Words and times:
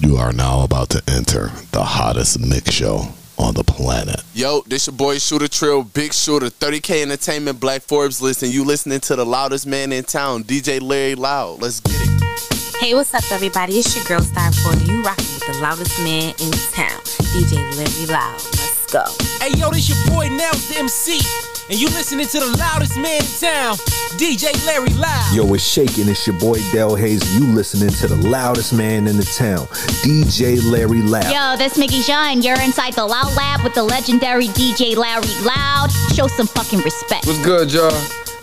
You 0.00 0.16
are 0.16 0.32
now 0.32 0.62
about 0.62 0.90
to 0.90 1.02
enter 1.08 1.50
the 1.72 1.82
hottest 1.82 2.38
mix 2.38 2.70
show 2.70 3.08
on 3.36 3.54
the 3.54 3.64
planet. 3.64 4.22
Yo, 4.32 4.60
this 4.66 4.86
your 4.86 4.94
boy 4.94 5.18
Shooter 5.18 5.48
Trill, 5.48 5.82
Big 5.82 6.12
Shooter, 6.12 6.46
30K 6.46 7.02
Entertainment, 7.02 7.58
Black 7.58 7.82
Forbes 7.82 8.22
list, 8.22 8.44
and 8.44 8.54
you 8.54 8.64
listening 8.64 9.00
to 9.00 9.16
the 9.16 9.26
loudest 9.26 9.66
man 9.66 9.90
in 9.90 10.04
town, 10.04 10.44
DJ 10.44 10.80
Larry 10.80 11.16
Loud. 11.16 11.60
Let's 11.60 11.80
get 11.80 11.96
it. 11.96 12.76
Hey, 12.78 12.94
what's 12.94 13.12
up, 13.12 13.24
everybody? 13.32 13.74
It's 13.74 13.96
your 13.96 14.04
girl 14.04 14.20
Star 14.20 14.52
40. 14.52 14.84
You 14.84 15.02
rocking 15.02 15.24
with 15.34 15.46
the 15.48 15.58
loudest 15.60 15.98
man 15.98 16.32
in 16.38 16.52
town, 16.72 17.00
DJ 17.34 17.56
Larry 17.76 18.06
Loud. 18.06 18.57
Let's 18.92 19.20
go. 19.20 19.26
Hey, 19.40 19.52
yo, 19.58 19.70
this 19.70 19.88
your 19.88 19.98
boy 20.14 20.28
Nels 20.28 20.68
the 20.68 20.78
MC 20.78 21.20
and 21.68 21.78
you 21.78 21.88
listening 21.88 22.26
to 22.26 22.40
the 22.40 22.56
loudest 22.56 22.96
man 22.96 23.20
in 23.20 23.38
town, 23.38 23.76
DJ 24.16 24.54
Larry 24.66 24.88
Loud. 24.94 25.34
Yo, 25.34 25.52
it's 25.52 25.62
shaking. 25.62 26.08
It's 26.08 26.26
your 26.26 26.38
boy 26.38 26.58
Del 26.72 26.94
Hayes. 26.94 27.20
You 27.38 27.46
listening 27.52 27.90
to 27.90 28.06
the 28.06 28.16
loudest 28.16 28.72
man 28.72 29.06
in 29.06 29.18
the 29.18 29.24
town, 29.24 29.66
DJ 30.02 30.62
Larry 30.70 31.02
Loud. 31.02 31.30
Yo, 31.30 31.58
this 31.58 31.76
Mickey 31.76 32.00
Shaw, 32.00 32.30
you're 32.30 32.60
inside 32.60 32.94
the 32.94 33.04
Loud 33.04 33.36
Lab 33.36 33.62
with 33.62 33.74
the 33.74 33.82
legendary 33.82 34.46
DJ 34.48 34.96
Larry 34.96 35.26
Loud. 35.44 35.90
Show 36.14 36.26
some 36.28 36.46
fucking 36.46 36.80
respect. 36.80 37.26
What's 37.26 37.44
good, 37.44 37.72
y'all? 37.72 37.90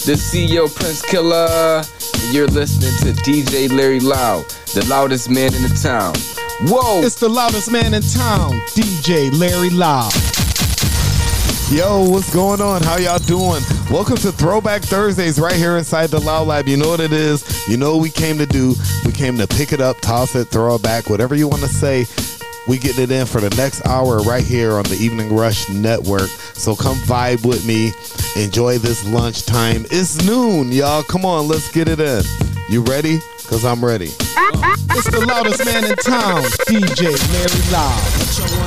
This 0.06 0.32
CEO 0.32 0.74
Prince 0.76 1.02
Killer, 1.02 1.82
you're 2.32 2.48
listening 2.48 2.94
to 3.00 3.20
DJ 3.22 3.72
Larry 3.72 4.00
Loud, 4.00 4.46
the 4.76 4.86
loudest 4.88 5.30
man 5.30 5.56
in 5.56 5.64
the 5.64 5.80
town. 5.82 6.14
Whoa! 6.70 7.02
It's 7.02 7.16
the 7.16 7.28
loudest 7.28 7.72
man 7.72 7.94
in 7.94 8.02
town, 8.02 8.52
DJ 8.76 9.32
Larry 9.38 9.72
Loud. 9.72 10.14
Yo, 11.72 12.08
what's 12.08 12.32
going 12.32 12.62
on? 12.62 12.80
How 12.84 12.98
y'all 12.98 13.18
doing? 13.18 13.62
Welcome 13.90 14.18
to 14.18 14.32
Throwback 14.32 14.84
Thursdays 14.84 15.40
right 15.40 15.56
here 15.56 15.78
inside 15.78 16.12
the 16.12 16.20
Loud 16.20 16.48
Lab. 16.48 16.68
You 16.68 16.78
know 16.78 16.88
what 16.88 17.00
it 17.00 17.12
is. 17.12 17.68
You 17.68 17.76
know 17.76 17.94
what 17.94 18.04
we 18.04 18.12
came 18.12 18.38
to 18.38 18.46
do. 18.46 18.76
We 19.04 19.12
came 19.12 19.36
to 19.40 19.48
pick 19.48 19.74
it 19.74 19.82
up, 19.82 20.00
toss 20.00 20.36
it, 20.36 20.46
throw 20.50 20.76
it 20.76 20.84
back, 20.84 21.10
whatever 21.10 21.34
you 21.34 21.48
want 21.48 21.64
to 21.64 21.68
say. 21.68 22.06
We 22.68 22.78
getting 22.78 23.06
it 23.06 23.12
in 23.12 23.26
for 23.26 23.42
the 23.42 23.50
next 23.58 23.84
hour 23.88 24.20
right 24.20 24.44
here 24.44 24.74
on 24.74 24.84
the 24.84 24.96
Evening 25.02 25.36
Rush 25.36 25.68
Network. 25.68 26.30
So 26.54 26.76
come 26.76 26.98
vibe 26.98 27.44
with 27.44 27.66
me. 27.66 27.94
Enjoy 28.40 28.78
this 28.78 29.04
lunchtime. 29.08 29.88
It's 29.90 30.24
noon, 30.24 30.72
y'all. 30.72 31.02
Come 31.02 31.26
on, 31.26 31.48
let's 31.48 31.72
get 31.72 31.88
it 31.88 32.00
in. 32.00 32.24
You 32.70 32.84
ready? 32.84 33.18
Cause 33.48 33.66
I'm 33.66 33.84
ready. 33.84 34.12
It's 34.12 35.10
the 35.10 35.26
loudest 35.28 35.66
man 35.66 35.84
in 35.84 35.96
town, 35.96 36.44
DJ 36.68 37.10
Larry 37.34 37.72
Loud 37.72 38.65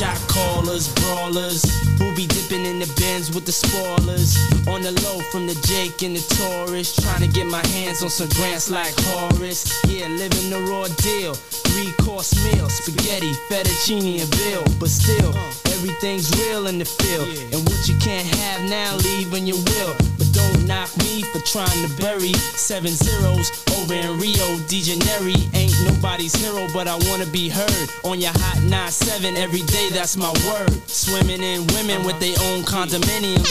shot 0.00 0.16
callers, 0.28 0.88
brawlers, 0.94 1.62
who 1.98 2.14
be 2.16 2.26
dipping 2.26 2.64
in 2.64 2.78
the 2.78 2.90
bins 2.96 3.34
with 3.34 3.44
the 3.44 3.52
spoilers. 3.52 4.32
On 4.66 4.80
the 4.80 4.92
low 5.04 5.20
from 5.30 5.46
the 5.46 5.54
Jake 5.68 6.00
and 6.02 6.16
the 6.16 6.24
Taurus, 6.36 6.96
trying 6.96 7.20
to 7.20 7.28
get 7.28 7.46
my 7.46 7.64
hands 7.68 8.02
on 8.02 8.08
some 8.08 8.30
grants 8.30 8.70
like 8.70 8.94
Horace. 9.12 9.68
Yeah, 9.84 10.08
living 10.08 10.48
the 10.48 10.60
raw 10.72 10.88
deal. 11.04 11.34
Three 11.68 11.92
course 12.00 12.32
meal, 12.44 12.70
spaghetti, 12.70 13.32
fettuccine, 13.52 14.22
and 14.22 14.34
veal. 14.36 14.64
But 14.80 14.88
still, 14.88 15.36
everything's 15.68 16.32
real 16.40 16.66
in 16.68 16.78
the 16.78 16.86
field. 16.86 17.28
And 17.52 17.60
what 17.68 17.86
you 17.86 17.96
can't 17.98 18.26
have 18.40 18.62
now, 18.70 18.96
leave 18.96 19.30
when 19.30 19.46
you 19.46 19.56
will. 19.56 19.94
But 20.16 20.32
don't 20.32 20.66
knock 20.66 20.88
me 21.04 21.22
for 21.28 21.40
trying 21.44 21.80
to 21.84 21.90
bury 22.00 22.32
seven 22.56 22.90
zeros 22.90 23.52
over 23.76 23.92
in 23.92 24.18
Rio 24.18 24.58
de 24.64 24.80
Janeiro. 24.80 25.36
Ain't 25.52 25.76
nobody's 25.84 26.34
hero, 26.34 26.68
but 26.72 26.88
I 26.88 26.96
wanna 27.08 27.26
be 27.26 27.50
heard 27.50 27.88
on 28.04 28.20
your 28.20 28.32
hot 28.32 28.58
9-7 28.64 29.36
every 29.36 29.62
day 29.62 29.89
that's 29.90 30.16
my 30.16 30.30
word. 30.46 30.72
Swimming 30.88 31.42
in 31.42 31.66
women 31.68 32.04
with 32.04 32.18
their 32.20 32.36
own 32.48 32.62
condominiums. 32.62 33.48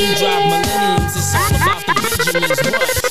Who 0.00 0.14
drive 0.16 0.44
millenniums? 0.46 1.16
It's 1.16 1.34
all 1.34 1.48
about 1.56 1.86
the 1.86 1.94
Benjamins. 1.94 2.60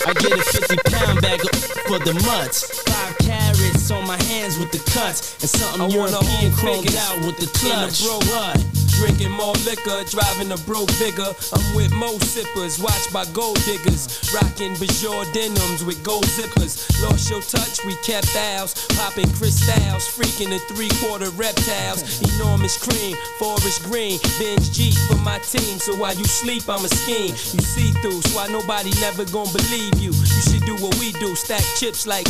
I 0.05 0.13
get 0.13 0.31
a 0.33 0.41
50 0.41 0.77
pound 0.91 1.21
bag 1.21 1.39
for 1.87 1.99
the 1.99 2.13
mutts. 2.25 2.81
Five 2.83 3.22
carrots 3.33 3.91
on 3.91 4.05
my 4.07 4.21
hands 4.23 4.57
with 4.57 4.71
the 4.71 4.79
cuts. 4.91 5.41
And 5.41 5.49
something 5.49 5.81
I 5.81 5.87
European 5.87 6.51
chromed 6.53 6.95
out 7.07 7.17
with 7.25 7.37
the 7.37 7.49
clutch. 7.57 8.03
Bro, 8.03 8.19
what? 8.31 8.57
Drinking 9.01 9.31
more 9.31 9.57
liquor, 9.65 10.05
driving 10.09 10.51
a 10.51 10.57
broke 10.69 10.93
bigger. 11.01 11.33
I'm 11.51 11.65
with 11.75 11.91
mo 11.93 12.17
sippers, 12.19 12.79
watched 12.79 13.11
by 13.11 13.25
gold 13.33 13.57
diggers. 13.65 14.07
Rocking 14.33 14.75
Bajor 14.77 15.25
denims 15.33 15.83
with 15.83 16.03
gold 16.03 16.25
zippers. 16.25 16.77
Lost 17.01 17.29
your 17.29 17.41
touch, 17.41 17.83
we 17.85 17.95
kept 18.05 18.35
ours. 18.35 18.73
Popping 18.95 19.29
crystals, 19.33 20.05
freaking 20.05 20.49
the 20.53 20.59
three 20.71 20.93
quarter 21.01 21.29
reptiles. 21.31 22.21
Enormous 22.35 22.77
cream, 22.77 23.17
forest 23.39 23.83
green. 23.83 24.19
Bench 24.37 24.71
G 24.71 24.91
for 25.09 25.17
my 25.17 25.39
team, 25.39 25.79
so 25.79 25.95
while 25.95 26.15
you 26.15 26.25
sleep, 26.25 26.69
I'm 26.69 26.85
a 26.85 26.89
scheme. 26.89 27.33
You 27.33 27.63
see 27.65 27.91
through, 28.01 28.21
so 28.21 28.37
why 28.37 28.47
nobody 28.47 28.91
never 29.01 29.25
gonna 29.25 29.51
believe 29.51 29.97
you. 29.99 30.13
You 30.13 30.41
should 30.47 30.65
do 30.65 30.75
what 30.77 30.95
we 30.99 31.11
do, 31.13 31.35
stack 31.35 31.65
chips 31.79 32.05
like 32.05 32.27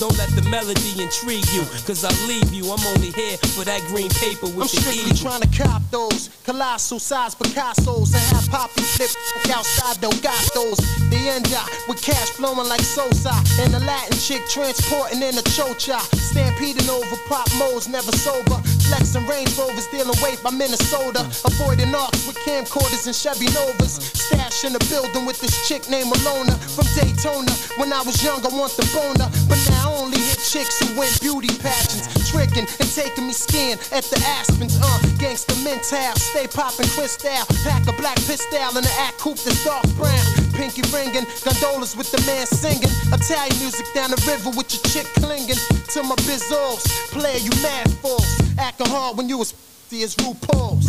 don't 0.00 0.16
let 0.16 0.30
the 0.30 0.40
melody 0.48 0.96
intrigue 0.96 1.44
you, 1.52 1.60
cause 1.84 2.08
I 2.08 2.12
leave 2.26 2.50
you. 2.54 2.64
I'm 2.72 2.80
only 2.96 3.12
here 3.12 3.36
for 3.52 3.68
that 3.68 3.84
green 3.92 4.08
paper 4.08 4.48
with 4.48 4.64
I'm 4.64 4.72
strictly 4.72 5.12
trying 5.12 5.42
to 5.44 5.50
cop 5.52 5.82
those 5.90 6.30
colossal 6.42 6.98
size 6.98 7.34
Picasso's 7.34 8.14
and 8.14 8.24
have 8.32 8.48
poppy 8.48 8.80
flip 8.80 9.12
outside 9.54 10.00
though 10.00 10.16
got 10.24 10.40
those. 10.54 10.80
The 11.12 11.20
end 11.28 11.52
with 11.86 12.00
cash 12.00 12.30
flowing 12.30 12.66
like 12.66 12.80
Sosa 12.80 13.36
and 13.60 13.74
the 13.74 13.80
Latin 13.80 14.16
chick 14.16 14.40
transporting 14.48 15.20
in 15.20 15.36
a 15.36 15.44
chocha. 15.52 16.00
Stampeding 16.16 16.88
over 16.88 17.16
pop 17.28 17.46
modes, 17.58 17.86
never 17.86 18.10
sober. 18.12 18.56
Flexing 18.90 19.26
Range 19.28 19.46
Rovers, 19.56 19.86
dealing 19.86 20.18
weight 20.18 20.42
by 20.42 20.50
Minnesota. 20.50 21.22
Avoiding 21.46 21.94
arcs 21.94 22.26
with 22.26 22.34
camcorders 22.42 23.06
and 23.06 23.14
Chevy 23.14 23.46
Novas. 23.54 24.02
Stash 24.18 24.64
in 24.64 24.72
the 24.72 24.82
building 24.90 25.24
with 25.24 25.38
this 25.40 25.54
chick 25.68 25.88
named 25.88 26.10
Alona 26.10 26.58
from 26.74 26.90
Daytona. 26.98 27.54
When 27.78 27.92
I 27.92 28.02
was 28.02 28.18
young, 28.18 28.42
I 28.42 28.50
want 28.50 28.74
the 28.74 28.82
boner, 28.90 29.30
but 29.46 29.62
now 29.70 29.94
only 29.94 30.18
hit 30.18 30.42
chicks 30.42 30.82
who 30.82 30.98
win 30.98 31.06
beauty 31.22 31.54
pageants, 31.62 32.29
tricking 32.30 32.66
and 32.78 32.88
taking 32.94 33.26
me 33.26 33.34
skiing 33.34 33.78
at 33.92 34.06
the 34.06 34.16
Aspens. 34.38 34.78
Uh, 34.78 34.86
gangsta 35.18 35.52
mental, 35.62 36.14
stay 36.16 36.46
popping 36.46 36.88
crystal, 36.94 37.44
pack 37.66 37.82
a 37.86 37.92
black 37.98 38.16
pistol 38.24 38.78
in 38.78 38.84
the 38.86 38.94
act 38.98 39.18
coupe 39.18 39.38
that's 39.42 39.62
dark 39.64 39.84
brown. 39.98 40.24
Pinky 40.54 40.82
ringing, 40.94 41.26
gondolas 41.44 41.96
with 41.96 42.10
the 42.10 42.18
man 42.26 42.46
singing, 42.46 42.90
Italian 43.12 43.58
music 43.58 43.86
down 43.94 44.10
the 44.10 44.20
river 44.26 44.50
with 44.56 44.72
your 44.72 44.82
chick 44.88 45.06
clinging 45.18 45.60
to 45.90 46.02
my 46.02 46.16
bizzles. 46.26 46.86
Player, 47.10 47.38
you 47.38 47.50
mad 47.62 47.90
fools, 48.00 48.26
acting 48.58 48.88
hard 48.88 49.16
when 49.16 49.28
you 49.28 49.38
was 49.38 49.54
as 49.92 50.14
RuPaul's. 50.16 50.86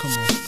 Come 0.00 0.12
on. 0.12 0.40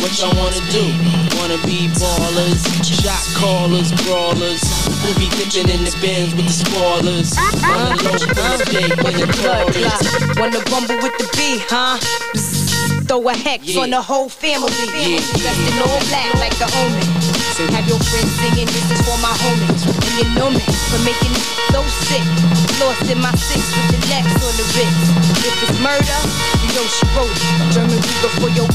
What 0.00 0.16
y'all 0.18 0.34
wanna 0.36 0.60
do? 0.72 0.84
Wanna 1.36 1.60
be 1.64 1.88
ballers, 2.00 2.60
shot 2.84 3.20
callers, 3.36 3.92
brawlers. 4.02 4.62
Who 5.04 5.14
be 5.20 5.28
dipping 5.36 5.68
in 5.68 5.84
the 5.84 5.96
bins 6.00 6.34
with 6.34 6.46
the 6.46 6.56
spoilers? 6.56 7.36
Wanna 7.62 7.96
low 8.02 8.16
birthday 8.32 8.88
with 9.04 9.16
the 9.20 9.28
Taurus. 9.40 10.36
Wanna 10.36 10.60
bumble 10.70 10.96
with 11.04 11.16
the 11.18 11.28
B, 11.36 11.62
huh? 11.68 11.98
throw 13.10 13.28
a 13.28 13.34
hex 13.34 13.66
yeah. 13.66 13.82
on 13.82 13.90
the 13.90 14.00
whole 14.00 14.28
family. 14.28 14.70
Yeah. 14.94 15.18
Dressed 15.34 15.66
in 15.66 15.82
all 15.82 15.98
black 16.06 16.30
like 16.38 16.54
the 16.62 16.70
omen. 16.78 17.02
Have 17.74 17.84
your 17.90 17.98
friends 17.98 18.30
singing, 18.38 18.70
this 18.70 18.86
is 18.88 19.02
for 19.02 19.18
my 19.18 19.34
homies. 19.42 19.82
And 19.84 20.14
you 20.14 20.26
know 20.38 20.48
me 20.48 20.62
for 20.88 21.00
making 21.02 21.34
me 21.34 21.42
so 21.74 21.82
sick. 22.06 22.22
Lost 22.78 23.10
in 23.10 23.18
my 23.18 23.34
six 23.34 23.66
with 23.74 23.98
the 23.98 24.00
next 24.08 24.38
on 24.38 24.54
the 24.54 24.66
wrist. 24.78 25.02
If 25.42 25.58
it's 25.58 25.78
murder, 25.82 26.20
you 26.62 26.70
know 26.72 26.86
she 26.86 27.04
wrote 27.18 27.34
it. 27.34 27.74
German 27.74 27.98
Ruger 27.98 28.30
for 28.38 28.50
your 28.54 28.70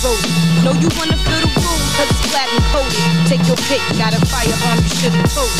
throat. 0.00 0.16
Know 0.64 0.72
you 0.72 0.88
wanna 0.96 1.16
feel 1.16 1.40
the 1.44 1.50
room, 1.60 1.80
cause 1.96 2.08
it's 2.08 2.24
platinum 2.32 2.64
coated. 2.72 3.04
Take 3.28 3.44
your 3.46 3.56
pick, 3.68 3.82
got 3.98 4.16
a 4.16 4.20
firearm, 4.26 4.80
you 4.82 4.88
should've 4.88 5.28
told. 5.32 5.52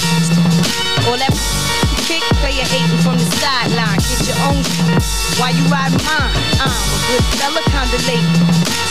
All 1.07 1.19
that 1.21 1.90
kick, 2.11 2.27
player 2.43 2.67
hating 2.67 2.99
from 3.07 3.15
the 3.15 3.29
sideline. 3.39 3.99
Get 4.11 4.27
your 4.27 4.39
own 4.51 4.59
Why 5.39 5.55
you 5.55 5.63
riding 5.71 6.03
mine? 6.03 6.35
I'm 6.59 6.75
a 6.75 6.99
good 7.07 7.25
fella, 7.39 7.63
kinda 7.71 7.99
late. 8.11 8.27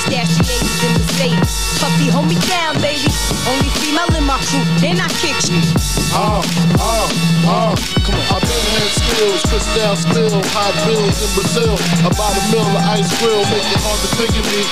Stash 0.08 0.32
the 0.40 0.44
ladies 0.48 0.80
in 0.88 0.94
the 0.96 1.06
safe. 1.20 1.44
Puppy, 1.84 2.08
hold 2.08 2.28
me 2.32 2.40
down, 2.48 2.80
baby. 2.80 3.12
Only 3.52 3.70
female 3.84 4.12
in 4.16 4.24
my 4.24 4.40
crew, 4.48 4.64
then 4.80 5.04
I 5.04 5.08
kick 5.20 5.36
you. 5.52 5.60
Oh, 6.16 6.42
oh, 6.80 7.08
oh, 7.46 7.76
come 8.04 8.16
on. 8.16 8.26
I've 8.34 8.44
been 8.48 8.66
had 8.74 8.92
skills, 8.96 9.42
crystal 9.52 9.96
spill, 9.96 10.40
hot 10.56 10.74
bills 10.88 11.20
in 11.20 11.30
Brazil. 11.36 11.76
About 12.08 12.34
a 12.40 12.44
mill 12.52 12.66
of 12.66 12.84
ice 12.88 13.12
grill, 13.20 13.44
make 13.52 13.68
it 13.68 13.80
hard 13.84 14.00
to 14.00 14.10
figure 14.16 14.46
me. 14.48 14.64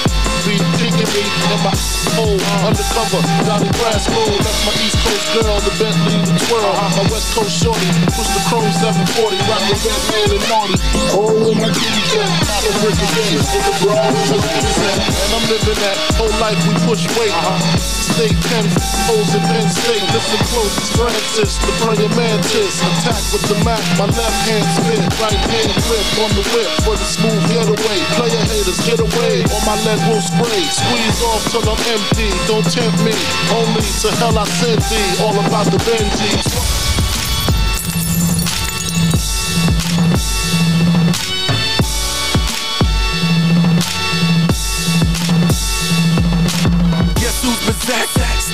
be 0.47 0.55
digging 0.79 1.11
me 1.13 1.23
in 1.23 1.59
my 1.63 1.75
hole 2.15 2.39
undercover. 2.65 3.21
Donnie 3.45 3.71
Brasco, 3.77 4.21
that's 4.39 4.61
my 4.65 4.73
East 4.81 4.97
Coast 5.03 5.27
girl, 5.35 5.59
the 5.61 5.73
Bentley, 5.77 6.17
the 6.25 6.33
twirl. 6.47 6.73
My 6.97 7.05
West 7.11 7.35
Coast 7.35 7.53
shorty, 7.53 7.89
push 8.15 8.31
the 8.37 8.43
chrome 8.53 8.69
740, 8.69 9.33
rock 9.49 9.63
the 9.65 9.75
red, 9.81 10.01
man, 10.13 10.29
and 10.37 10.45
naughty. 10.45 10.77
Oh, 11.17 11.57
my 11.57 11.69
kitty 11.73 12.03
cat, 12.13 12.29
not 12.45 12.61
a 12.69 12.71
brick 12.85 12.99
again. 13.01 13.33
In 13.33 13.63
the 13.65 13.73
bra, 13.81 13.97
and 13.97 15.31
I'm 15.33 15.45
living 15.49 15.79
that 15.81 15.97
whole 16.21 16.35
life 16.37 16.59
we 16.69 16.73
push 16.85 17.09
weight. 17.17 17.33
State 17.81 18.37
10 18.49 18.65
O's 19.13 19.33
in 19.33 19.41
Penn 19.45 19.65
State, 19.69 20.05
listen 20.13 20.41
close, 20.53 20.73
Francis, 20.93 21.57
the 21.65 21.73
praying 21.81 22.13
mantis. 22.13 22.77
Attack 22.81 23.21
with 23.33 23.45
the 23.49 23.57
Mac, 23.65 23.81
my 23.97 24.05
left 24.05 24.39
hand 24.45 24.65
spin, 24.77 25.01
right 25.17 25.41
hand 25.53 25.73
grip 25.85 26.05
on 26.21 26.29
the 26.37 26.45
whip 26.53 26.69
for 26.85 26.93
the 26.93 27.07
smooth 27.07 27.41
getaway. 27.49 27.97
Player 28.17 28.43
haters, 28.53 28.81
get 28.85 29.01
away, 29.01 29.45
or 29.49 29.61
my 29.65 29.77
leg 29.81 30.01
will 30.09 30.21
spray. 30.21 30.61
Squeeze 30.69 31.21
off 31.25 31.41
till 31.49 31.65
I'm 31.65 31.81
empty, 31.89 32.29
don't 32.45 32.65
tempt 32.69 33.01
me. 33.01 33.13
Only 33.53 33.85
to 34.05 34.09
hell 34.21 34.37
I 34.37 34.45
send 34.61 34.81
thee, 34.93 35.25
all 35.25 35.37
about 35.41 35.69
the 35.73 35.81
Benjis. 35.85 36.86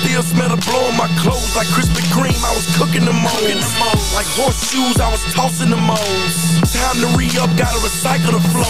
Still 0.04 0.22
smell 0.22 0.52
the 0.52 0.60
blow 0.68 0.84
on 0.84 1.00
my 1.00 1.08
clothes 1.16 1.56
like 1.56 1.66
Krispy 1.72 2.04
Kreme. 2.12 2.36
I 2.44 2.52
was 2.52 2.68
cooking 2.76 3.08
the 3.08 3.16
moles. 3.16 3.64
Like 4.12 4.28
horseshoes, 4.36 5.00
I 5.00 5.08
was 5.08 5.24
tossing 5.32 5.70
the 5.72 5.80
moles. 5.80 6.36
Time 6.76 7.00
to 7.00 7.08
re 7.16 7.24
up, 7.40 7.48
gotta 7.56 7.80
recycle 7.80 8.36
the 8.36 8.44
flow. 8.52 8.68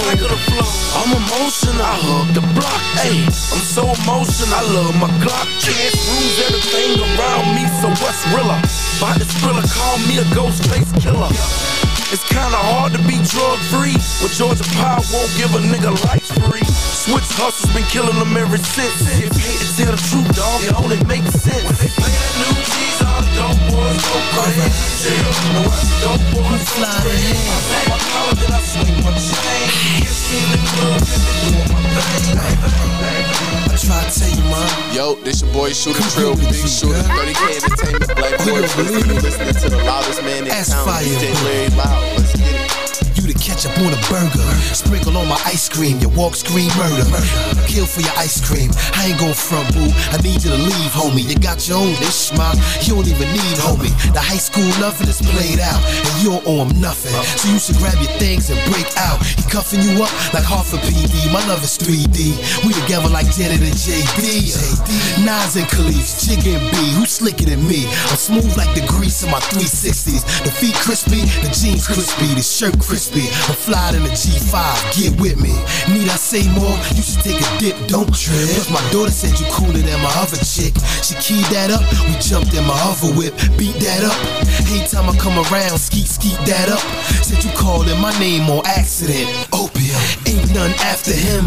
I'm 0.95 1.11
emotional, 1.11 1.83
I 1.83 1.99
hug 1.99 2.39
the 2.39 2.45
block. 2.55 2.83
Ayy, 3.03 3.27
I'm 3.51 3.65
so 3.67 3.83
emotional, 3.83 4.55
I 4.55 4.63
love 4.79 4.95
my 5.03 5.11
Glock. 5.19 5.51
Chance 5.59 5.99
rules 6.07 6.39
everything 6.47 7.03
around 7.03 7.51
me, 7.59 7.67
so 7.83 7.91
what's 7.99 8.23
realer? 8.31 8.63
By 9.03 9.19
the 9.19 9.27
thriller, 9.27 9.67
call 9.75 9.99
me 10.07 10.23
a 10.23 10.27
ghost 10.39 10.63
face 10.71 10.87
killer. 11.03 11.84
It's 12.15 12.23
kinda 12.31 12.55
hard 12.55 12.93
to 12.93 13.03
be 13.11 13.19
drug 13.27 13.59
free 13.75 13.99
when 14.23 14.31
Georgia 14.31 14.63
Power 14.79 15.03
won't 15.11 15.35
give 15.35 15.51
a 15.51 15.59
nigga 15.59 15.91
life 16.07 16.31
free. 16.47 16.63
Switch 16.63 17.27
hustles 17.35 17.75
been 17.75 17.83
killing 17.91 18.15
them 18.15 18.37
ever 18.39 18.55
since. 18.57 19.03
If 19.19 19.35
you 19.35 19.43
hate 19.43 19.59
to 19.59 19.71
tell 19.75 19.91
the 19.91 19.99
truth, 19.99 20.31
dog, 20.39 20.63
it 20.63 20.79
only 20.79 21.03
makes 21.11 21.35
sense. 21.35 21.67
When 21.67 21.75
they 21.75 21.91
play 21.91 22.15
that 22.15 22.33
new 22.39 22.55
G's, 22.71 22.94
all 23.95 24.01
the 24.01 24.03
dope 24.03 24.27
boys 24.35 24.55
go 24.57 24.71
crazy. 24.75 25.15
Now 25.55 25.63
watch 25.67 25.87
the 25.87 25.97
dope 26.03 26.27
boys 26.35 26.67
fly 26.75 26.91
to 26.91 27.15
hell. 27.15 27.45
I 27.45 27.83
pop 27.85 27.95
my 27.95 27.99
collar, 28.11 28.35
then 28.35 28.51
I 28.51 28.61
swing 28.65 28.99
my 29.05 29.13
chain. 29.15 29.71
Get 30.03 30.15
me 30.31 30.39
in 30.43 30.49
the 30.51 30.61
club, 30.75 31.03
doing 31.45 31.69
my 31.71 31.81
thing. 32.19 32.39
I 33.71 33.77
try 33.77 34.03
to 34.03 34.11
tell 34.11 34.31
you, 34.31 34.45
man. 34.51 34.95
Yo, 34.95 35.15
this 35.23 35.43
your 35.43 35.53
boy 35.53 35.73
Shooter 35.73 36.03
Trill, 36.11 36.35
Big 36.37 36.55
Shooter, 36.55 37.03
30K 37.03 37.43
Entertainment, 37.63 38.15
Black 38.17 38.39
Boy, 38.45 38.63
you 38.63 39.15
listening 39.21 39.55
to 39.55 39.69
the 39.69 39.83
loudest 39.85 40.23
man 40.23 40.47
in 40.47 40.51
town, 40.51 40.87
DJ 41.03 41.35
Larry 41.45 41.71
Loud. 41.77 42.19
Let's 42.19 42.33
get 42.37 42.55
it. 42.55 43.14
You 43.25 43.33
the 43.33 43.41
ketchup 43.41 43.73
on 43.81 43.89
a 43.89 44.01
burger. 44.13 44.45
Sprinkle 44.77 45.17
on 45.17 45.25
my 45.25 45.41
ice 45.49 45.65
cream. 45.65 45.97
Your 45.97 46.13
walk 46.13 46.37
scream 46.37 46.69
murder. 46.77 47.09
Kill 47.65 47.89
for 47.89 48.05
your 48.05 48.13
ice 48.21 48.37
cream. 48.37 48.69
I 49.01 49.09
ain't 49.09 49.19
gon' 49.19 49.33
front 49.33 49.73
boo. 49.73 49.89
I 50.13 50.21
need 50.21 50.45
you 50.45 50.53
to 50.53 50.61
leave, 50.61 50.93
homie. 50.93 51.25
You 51.25 51.41
got 51.41 51.65
your 51.65 51.81
own 51.81 51.97
dish, 52.05 52.37
ma. 52.37 52.53
You 52.85 53.01
don't 53.01 53.09
even 53.09 53.33
need 53.33 53.57
homie. 53.65 53.89
The 54.13 54.21
high 54.21 54.37
school 54.37 54.69
loving 54.77 55.09
is 55.09 55.25
played 55.25 55.57
out, 55.57 55.81
and 55.81 56.15
you 56.21 56.37
don't 56.37 56.45
owe 56.45 56.69
him 56.69 56.77
nothing. 56.85 57.17
So 57.41 57.49
you 57.49 57.57
should 57.57 57.81
grab 57.81 57.97
your 57.97 58.13
things 58.21 58.53
and 58.53 58.61
break 58.69 58.93
out. 59.01 59.25
He 59.25 59.41
cuffing 59.49 59.81
you 59.81 60.05
up 60.05 60.13
like 60.37 60.45
half 60.45 60.77
a 60.77 60.79
PD. 60.85 61.17
My 61.33 61.41
love 61.49 61.65
is 61.65 61.81
3D. 61.81 62.37
We 62.69 62.77
together 62.77 63.09
like 63.09 63.33
Janet 63.33 63.65
and 63.65 63.73
JD. 63.73 64.53
Nas 65.25 65.57
and 65.57 65.65
Kelis, 65.73 66.29
Jigga 66.29 66.61
and 66.61 66.67
B. 66.69 66.77
Who's 67.01 67.25
slicker 67.25 67.49
than 67.49 67.65
me? 67.65 67.89
I'm 68.13 68.21
smooth 68.21 68.53
like 68.61 68.77
the 68.77 68.85
grease 68.85 69.25
in 69.25 69.33
my 69.33 69.41
360s. 69.49 70.45
The 70.45 70.53
feet 70.53 70.77
crispy, 70.77 71.25
the 71.41 71.49
jeans 71.57 71.89
crispy, 71.89 72.29
the 72.37 72.45
shirt 72.45 72.77
crispy. 72.77 73.14
I'm 73.23 73.55
fly 73.55 73.95
in 73.95 74.03
the 74.03 74.11
G5, 74.11 74.59
get 74.99 75.15
with 75.21 75.39
me. 75.39 75.55
Need 75.87 76.11
I 76.11 76.19
say 76.19 76.43
more? 76.51 76.75
You 76.99 77.03
should 77.03 77.23
take 77.23 77.39
a 77.39 77.49
dip, 77.63 77.77
don't 77.87 78.11
trip. 78.11 78.51
Plus 78.51 78.71
my 78.75 78.83
daughter 78.91 79.15
said 79.15 79.39
you 79.39 79.47
cooler 79.55 79.79
than 79.79 80.03
my 80.03 80.11
other 80.19 80.39
chick. 80.43 80.75
She 80.99 81.15
keyed 81.23 81.47
that 81.55 81.71
up, 81.71 81.87
we 82.11 82.19
jumped 82.19 82.55
in 82.55 82.67
my 82.67 82.75
hover 82.75 83.15
whip, 83.15 83.31
beat 83.55 83.79
that 83.87 84.03
up. 84.03 84.19
Hey, 84.67 84.83
time 84.91 85.07
I 85.07 85.15
come 85.15 85.39
around, 85.47 85.79
skeet 85.79 86.11
skeet 86.11 86.35
that 86.51 86.67
up. 86.67 86.83
Said 87.23 87.45
you 87.45 87.55
called 87.55 87.87
in 87.87 88.01
my 88.01 88.11
name 88.19 88.51
on 88.51 88.67
accident. 88.67 89.31
Opium, 89.55 90.03
ain't 90.27 90.51
none 90.51 90.75
after 90.83 91.15
him. 91.15 91.47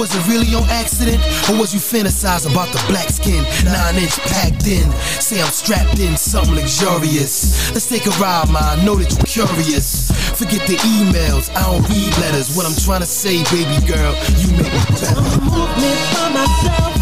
Was 0.00 0.16
it 0.16 0.24
really 0.32 0.48
on 0.56 0.64
accident? 0.72 1.20
Or 1.52 1.60
was 1.60 1.74
you 1.74 1.80
fantasizing 1.80 2.52
about 2.52 2.72
the 2.72 2.80
black 2.88 3.12
skin? 3.12 3.44
Nine 3.68 4.00
inch 4.00 4.16
packed 4.32 4.66
in. 4.66 4.88
Say 5.20 5.42
I'm 5.42 5.52
strapped 5.52 5.98
in, 5.98 6.16
something 6.16 6.54
luxurious. 6.54 7.70
Let's 7.76 7.86
take 7.86 8.06
a 8.06 8.14
ride, 8.16 8.48
ma. 8.48 8.72
I 8.72 8.84
know 8.84 8.96
that 8.96 9.12
you're 9.12 9.46
curious. 9.46 10.08
Forget 10.38 10.66
the 10.66 10.80
emails, 11.02 11.50
I 11.56 11.62
don't 11.66 11.82
read 11.90 12.12
letters. 12.18 12.54
What 12.56 12.66
I'm 12.66 12.76
trying 12.78 13.00
to 13.00 13.06
say, 13.06 13.42
baby 13.50 13.78
girl, 13.86 14.14
you 14.38 14.50
make 14.54 14.70
me 14.70 14.82
better. 14.94 15.18
I'm 15.18 15.26
a 15.26 15.38
movement 15.42 16.00
by 16.14 16.28
myself, 16.38 16.92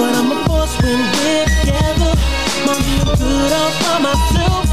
but 0.00 0.12
I'm 0.16 0.32
a 0.32 0.38
force 0.48 0.74
when 0.80 1.00
we're 1.00 1.44
together. 1.44 2.12
Mommy, 2.64 2.92
I'm 3.04 3.12
good 3.20 3.52
all 3.52 3.72
by 3.84 3.98
myself, 4.08 4.64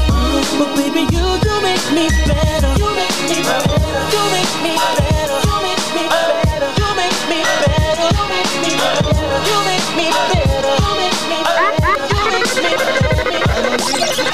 but 0.58 0.70
baby, 0.76 1.04
you 1.12 1.26
do 1.44 1.52
make 1.60 1.86
me 1.92 2.08
better. 2.24 2.72
You 2.80 2.88
make 2.96 3.18
me 3.28 3.38
better. 3.44 3.76
You 4.14 4.22
make 4.32 4.54
me 4.64 4.72
better. 4.96 5.38
You 5.44 5.56
make 5.60 5.84
me 5.92 6.04
better. 6.08 6.68
You 6.80 6.88
make 6.96 7.20
me 7.28 7.38
better. 7.44 8.00
You 8.08 8.24
make 8.32 8.52
me 8.60 8.70
better. 8.80 9.12
You 9.44 9.58
make 9.68 9.88
me 9.98 10.08
better. 10.32 10.72
You 10.72 11.00
make 11.04 11.22
me 11.28 11.40
better. 11.44 11.84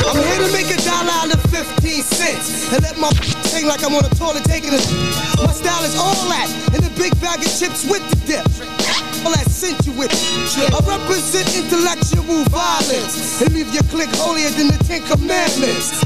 I'm 0.07 0.17
here 0.17 0.41
to 0.43 0.49
make 0.53 0.71
a 0.71 0.79
dollar 0.83 1.15
out 1.19 1.35
of 1.35 1.41
15 1.51 2.03
cents 2.03 2.73
and 2.73 2.83
let 2.83 2.97
my 2.99 3.11
like 3.67 3.83
I'm 3.85 3.95
on 3.95 4.05
a 4.05 4.15
toilet 4.15 4.45
taking 4.45 4.73
a 4.73 4.81
shit. 4.81 4.97
My 5.43 5.53
style 5.53 5.85
is 5.85 5.97
all 5.97 6.15
that 6.31 6.49
and 6.73 6.85
a 6.85 6.93
big 6.97 7.13
bag 7.21 7.41
of 7.41 7.51
chips 7.51 7.85
with 7.85 8.05
the 8.09 8.17
dip. 8.27 8.47
All 9.25 9.33
that 9.33 9.51
sent 9.51 9.85
you 9.87 9.93
with 9.93 10.13
it. 10.13 10.73
I 10.73 10.81
represent 10.87 11.45
intellectual 11.53 12.45
violence 12.49 13.43
and 13.43 13.53
leave 13.53 13.73
your 13.75 13.85
clique 13.93 14.15
holier 14.17 14.49
than 14.51 14.69
the 14.69 14.81
Ten 14.85 15.03
Commandments. 15.05 16.01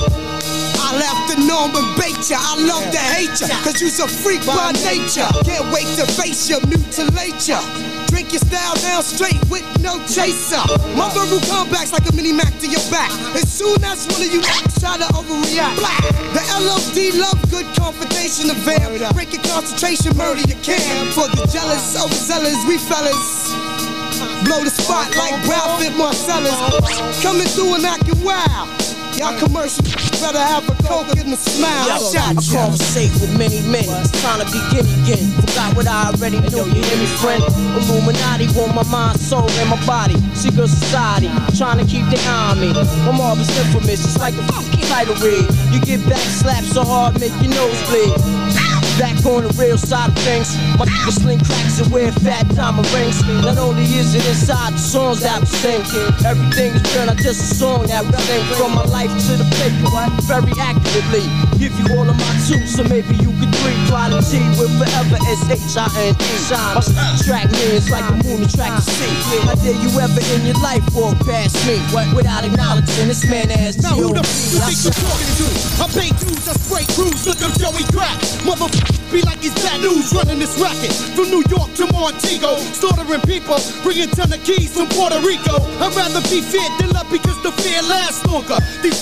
I 0.83 0.99
left 0.99 1.37
the 1.37 1.47
norm 1.47 1.77
and 1.77 1.89
bait 1.95 2.19
ya. 2.27 2.39
I 2.41 2.59
love 2.59 2.91
to 2.91 3.03
hate 3.15 3.39
ya, 3.39 3.55
cause 3.63 3.81
you's 3.81 4.01
a 4.01 4.09
freak 4.09 4.45
by 4.47 4.73
nature. 4.83 5.29
Can't 5.45 5.71
wait 5.71 5.87
to 5.99 6.07
face 6.19 6.51
ya, 6.51 6.59
mutilate 6.67 7.39
ya. 7.47 7.61
Drink 8.15 8.31
your 8.31 8.47
style 8.47 8.79
down 8.79 9.03
straight 9.03 9.43
with 9.51 9.67
no 9.83 9.99
chaser. 10.07 10.63
My 10.95 11.11
verbal 11.11 11.43
comebacks 11.51 11.91
like 11.91 12.09
a 12.09 12.15
mini 12.15 12.31
Mac 12.31 12.55
to 12.61 12.69
your 12.71 12.79
back. 12.87 13.11
As 13.35 13.51
soon 13.51 13.83
as 13.83 14.07
one 14.07 14.23
of 14.23 14.31
you 14.31 14.41
try 14.79 14.95
to 15.03 15.09
overreact, 15.19 15.75
black. 15.83 15.99
the 16.31 16.39
LOD 16.63 17.19
love 17.19 17.43
good 17.51 17.67
confrontation 17.75 18.51
of 18.51 18.57
vamp. 18.63 18.87
Break 19.15 19.33
your 19.33 19.43
concentration, 19.43 20.17
murder 20.17 20.47
your 20.47 20.63
can. 20.63 21.11
For 21.11 21.27
the 21.27 21.43
jealous, 21.51 21.99
overzealous, 21.99 22.63
we 22.71 22.79
fellas. 22.79 23.51
Blow 24.47 24.63
the 24.63 24.71
spot 24.71 25.11
like 25.17 25.35
Ralph 25.51 25.83
and 25.83 25.99
Marcellus. 25.99 26.55
Coming 27.21 27.49
through 27.49 27.75
and 27.75 27.85
acting 27.85 28.23
wild. 28.23 28.84
Y'all 29.17 29.39
commercial 29.39 29.85
better 30.25 30.39
have 30.39 30.65
a 30.69 30.75
coke 30.83 31.13
and 31.17 31.33
a 31.33 31.37
smile. 31.37 31.87
Yo, 31.87 32.13
Shot 32.13 32.33
I 32.33 32.43
conversate 32.43 33.13
with 33.21 33.37
many 33.39 33.61
men. 33.69 33.85
It's 34.01 34.11
time 34.23 34.41
to 34.41 34.47
begin 34.47 34.87
again. 35.05 35.25
Forgot 35.37 35.77
what 35.77 35.87
I 35.87 36.11
already 36.11 36.41
knew. 36.41 36.65
You 36.65 36.83
hear 36.83 36.99
me, 36.99 37.07
friend? 37.21 37.43
Illuminati 37.77 38.49
want 38.57 38.75
my 38.75 38.85
mind, 38.91 39.21
soul, 39.21 39.51
and 39.61 39.71
my 39.71 39.79
body. 39.87 40.17
Secret 40.35 40.69
society, 40.69 41.29
trying 41.57 41.79
to 41.79 41.87
keep 41.87 42.09
the 42.11 42.19
eye 42.25 42.53
on 42.53 42.61
me. 42.61 42.73
My 43.05 43.13
mob 43.13 43.39
is 43.39 43.51
infamous, 43.59 44.05
it's 44.05 44.19
like 44.19 44.35
a 44.35 44.43
fucking 44.53 44.87
title 44.89 45.15
read. 45.21 45.45
You 45.73 45.81
get 45.81 46.01
back 46.09 46.25
slapped 46.25 46.67
so 46.67 46.85
hard, 46.85 47.21
make 47.21 47.33
your 47.43 47.53
nose 47.53 47.81
bleed. 47.89 48.74
Back 48.99 49.27
on 49.27 49.43
the 49.43 49.53
real 49.59 49.77
side 49.77 50.11
of 50.11 50.19
things, 50.23 50.55
my 50.79 50.87
niggas 50.87 51.21
sling 51.21 51.41
cracks 51.41 51.81
and 51.81 51.91
wear 51.93 52.13
fat 52.13 52.47
diamond 52.55 52.87
rings. 52.95 53.21
Not 53.43 53.59
only 53.59 53.83
is 53.83 54.15
it 54.15 54.25
inside 54.29 54.75
the 54.75 54.79
songs 54.79 55.21
that 55.21 55.41
we 55.41 55.47
sing, 55.47 55.83
everything 56.25 56.73
is 56.75 56.95
real, 56.95 57.07
not 57.07 57.17
just 57.17 57.43
a 57.43 57.55
song 57.57 57.87
that 57.89 58.05
we 58.05 58.13
sing. 58.23 58.45
From 58.55 58.75
my 58.75 58.85
life 58.85 59.11
to 59.11 59.33
the 59.35 59.45
paper, 59.59 59.91
very 60.31 60.53
accurately. 60.61 61.54
Give 61.65 61.81
you 61.81 61.97
all 61.97 62.05
of 62.05 62.13
my 62.21 62.35
two, 62.45 62.61
so 62.69 62.85
maybe 62.85 63.17
you 63.25 63.33
could 63.41 63.49
three. 63.65 63.73
To 63.89 64.21
T 64.21 64.37
with 64.61 64.69
forever 64.77 65.17
S 65.33 65.49
H 65.49 65.81
I 65.81 65.89
N 65.97 66.13
E. 66.13 66.29
My 66.77 66.85
style 66.85 67.17
track 67.25 67.49
me, 67.49 67.73
it's 67.73 67.89
like 67.89 68.05
a 68.05 68.21
moon 68.21 68.45
the 68.45 68.85
sea. 68.85 69.41
How 69.49 69.57
dare 69.57 69.73
you 69.73 69.89
ever 69.97 70.21
in 70.37 70.45
your 70.45 70.61
life 70.61 70.85
walk 70.93 71.17
past 71.25 71.57
me 71.65 71.81
What 71.89 72.05
without 72.13 72.45
acknowledging 72.45 73.09
this 73.09 73.25
man 73.25 73.49
as 73.49 73.81
Now 73.81 73.97
who 73.97 74.13
the 74.13 74.21
f- 74.21 74.53
you 74.53 74.61
think 74.61 74.77
you're 74.85 74.93
talking 74.93 75.33
to? 75.41 75.47
I 75.81 75.87
pay 75.89 76.11
dues, 76.21 76.45
I 76.45 76.53
spray 76.53 76.85
crews, 76.93 77.25
look 77.25 77.41
up 77.41 77.57
Joey 77.57 77.89
Crack. 77.97 78.21
Mother 78.45 78.69
be 79.09 79.25
like 79.25 79.41
he's 79.41 79.57
bad 79.65 79.81
news 79.81 80.13
running 80.13 80.37
this 80.37 80.61
racket. 80.61 80.93
From 81.17 81.33
New 81.33 81.49
York 81.49 81.73
to 81.81 81.89
Montego, 81.97 82.61
slaughtering 82.77 83.25
people, 83.25 83.57
bringing 83.81 84.13
ton 84.13 84.29
of 84.37 84.45
keys 84.45 84.69
from 84.77 84.93
Puerto 84.93 85.17
Rico. 85.25 85.65
I'd 85.81 85.97
rather 85.97 86.21
be 86.29 86.45
feared 86.45 86.77
than 86.77 86.93
love 86.93 87.09
because 87.09 87.41
the 87.41 87.57
fear 87.57 87.81
lasts 87.89 88.21
longer. 88.29 88.61
These 88.85 89.01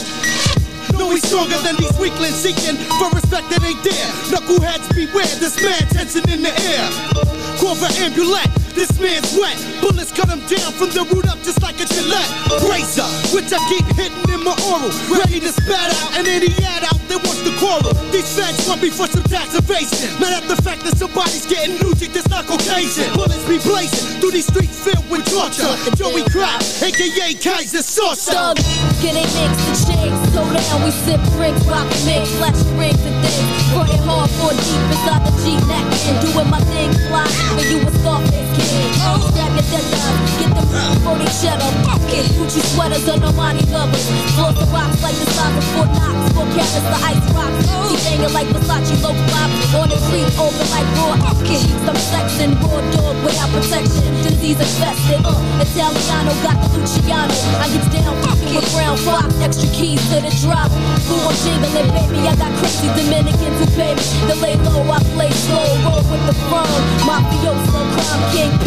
know 0.99 1.11
he's 1.11 1.27
stronger 1.27 1.59
than 1.63 1.77
these 1.77 1.97
weaklings 1.99 2.35
seeking 2.35 2.77
for 2.99 3.11
respect 3.11 3.51
that 3.51 3.63
ain't 3.65 3.83
there. 3.83 4.09
Knuckleheads 4.31 4.89
beware, 4.95 5.29
this 5.41 5.57
man 5.63 5.83
tension 5.89 6.29
in 6.31 6.43
the 6.43 6.53
air. 6.73 6.87
Call 7.59 7.75
for 7.75 7.91
ambulance, 8.01 8.62
This 8.75 8.99
man's 9.01 9.37
wet. 9.37 9.57
Bullets 9.81 10.13
cut 10.13 10.29
him 10.29 10.41
down 10.49 10.73
from 10.73 10.91
the 10.91 11.05
root 11.13 11.29
up 11.29 11.39
just 11.43 11.63
like 11.63 11.79
a 11.81 11.87
Gillette. 11.87 12.31
Razor, 12.69 13.09
which 13.35 13.53
I 13.53 13.61
keep 13.69 13.87
hitting 13.97 14.33
in 14.33 14.43
my 14.45 14.57
oral. 14.71 14.91
Ready 15.13 15.41
to 15.41 15.53
spat 15.53 15.93
out 15.93 16.19
and 16.19 16.27
any 16.27 16.53
ad 16.65 16.85
out 16.85 17.01
that 17.09 17.21
wants 17.23 17.43
to 17.45 17.53
quarrel. 17.61 17.95
These 18.11 18.29
feds 18.37 18.69
want 18.69 18.83
me 18.83 18.91
for 18.91 19.07
some 19.07 19.25
tax. 19.25 19.43
Mad 20.21 20.43
at 20.43 20.47
the 20.47 20.61
fact 20.63 20.85
that 20.85 20.95
somebody's 20.97 21.47
getting 21.47 21.75
music 21.83 22.13
that's 22.13 22.29
not 22.29 22.47
Caucasian. 22.47 23.11
Bullets 23.19 23.43
be 23.49 23.59
blazing 23.59 24.21
through 24.21 24.31
these 24.31 24.47
streets 24.47 24.79
filled 24.79 25.03
with 25.11 25.25
torture. 25.27 25.67
And 25.67 25.97
Joey 25.97 26.23
Crack, 26.31 26.61
aka 26.79 27.35
Keyser 27.35 27.83
Söze. 27.83 28.31
Thug, 28.31 28.57
get 29.03 29.19
a 29.19 29.25
mix 29.27 29.53
the 29.67 29.75
chicks. 29.83 30.21
So 30.31 30.47
down, 30.47 30.79
we 30.85 30.91
sip 31.03 31.21
drinks, 31.35 31.67
rock 31.67 31.89
and 31.91 32.05
mix, 32.07 32.31
flash 32.39 32.63
rings 32.79 33.03
and 33.03 33.17
things. 33.27 33.75
Working 33.75 34.03
hard 34.07 34.31
for 34.39 34.55
deep 34.55 34.87
inside 34.93 35.23
the 35.27 35.33
G 35.43 35.59
neck 35.67 35.87
and 36.07 36.17
doing 36.23 36.49
my 36.51 36.61
thing 36.71 36.93
fly. 37.09 37.27
And 37.59 37.67
you 37.67 37.79
a 37.83 37.91
Scarface 38.03 38.62
kid. 38.63 38.91
Grab 39.35 39.53
your 39.55 39.67
deadline, 39.67 40.19
get 40.39 40.53
the 40.55 40.63
for 41.03 41.17
the 41.19 41.29
cheddar. 41.41 41.71
Get 42.09 42.27
Gucci 42.37 42.63
sweaters 42.73 43.09
on 43.09 43.21
Armani 43.21 43.65
lovers. 43.73 44.07
Floor 44.35 44.53
the 44.53 44.67
rocks 44.71 45.03
like 45.03 45.17
the 45.17 45.27
size 45.33 45.57
of 45.57 45.65
Fort 45.75 45.91
Knox. 45.97 46.17
Four 46.35 46.47
carats 46.55 46.87
the 46.87 46.99
ice 47.03 47.25
rocks. 47.35 47.59
See 47.89 47.99
hanging 48.07 48.33
like 48.33 48.49
Versace 48.55 48.95
low 49.03 49.15
flop. 49.29 49.51
On 49.73 49.89
the 49.89 49.97
creep, 50.09 50.29
open 50.39 50.67
like 50.71 50.89
raw. 50.97 51.17
Some 51.83 51.97
section, 51.97 52.55
raw 52.61 52.81
dog 52.93 53.17
without 53.25 53.51
protection. 53.51 54.13
Disease 54.23 54.61
infested. 54.61 55.21
Uh, 55.25 55.63
Italiano 55.65 56.33
got 56.45 56.57
the 56.61 56.79
Luciano. 56.79 57.35
I 57.59 57.67
get 57.73 57.85
down 57.91 58.15
with 58.55 58.69
brown 58.73 58.97
fox. 58.99 59.33
Extra 59.41 59.69
keys 59.73 60.01
to 60.13 60.21
the 60.21 60.33
drop. 60.45 60.71
Who 61.09 61.17
I'm 61.25 61.35
jingling, 61.41 61.89
baby. 61.97 62.29
I 62.29 62.37
got 62.37 62.53
crazy 62.61 62.89
Dominicans 62.93 63.59
who 63.59 63.67
pay 63.75 63.97
me. 63.97 64.05
The 64.29 64.37
lay 64.45 64.57
low, 64.61 64.85
I 64.93 65.01
play 65.17 65.31
slow. 65.31 65.65
Roll 65.89 66.05
with 66.13 66.25
the 66.29 66.37
firm. 66.53 66.69
Mafioso, 67.09 67.81
crime 67.97 68.23
king, 68.33 68.52
I 68.53 68.61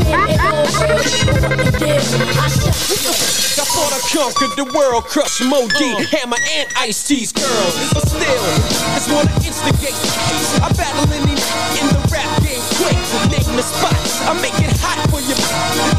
thought 3.69 3.93
I 3.93 4.01
conquered 4.09 4.55
the 4.57 4.65
world, 4.73 5.05
crush 5.05 5.41
Moe 5.41 5.67
Dee, 5.77 6.05
Hammer 6.15 6.37
and 6.57 6.67
Ice 6.77 7.05
T's 7.07 7.31
girls. 7.31 7.75
But 7.93 8.07
still, 8.07 8.45
just 8.97 9.11
wanna 9.13 9.31
instigate. 9.45 9.93
I 10.63 10.71
battle 10.73 11.05
any 11.13 11.37
in 11.77 11.85
the 11.93 12.01
rap 12.09 12.41
game 12.41 12.65
quick. 12.81 12.97
Name 13.29 13.55
the 13.55 13.61
spots. 13.61 14.21
I 14.25 14.33
make 14.41 14.57
it 14.57 14.73
hot 14.81 15.05
for 15.13 15.21
you 15.21 15.35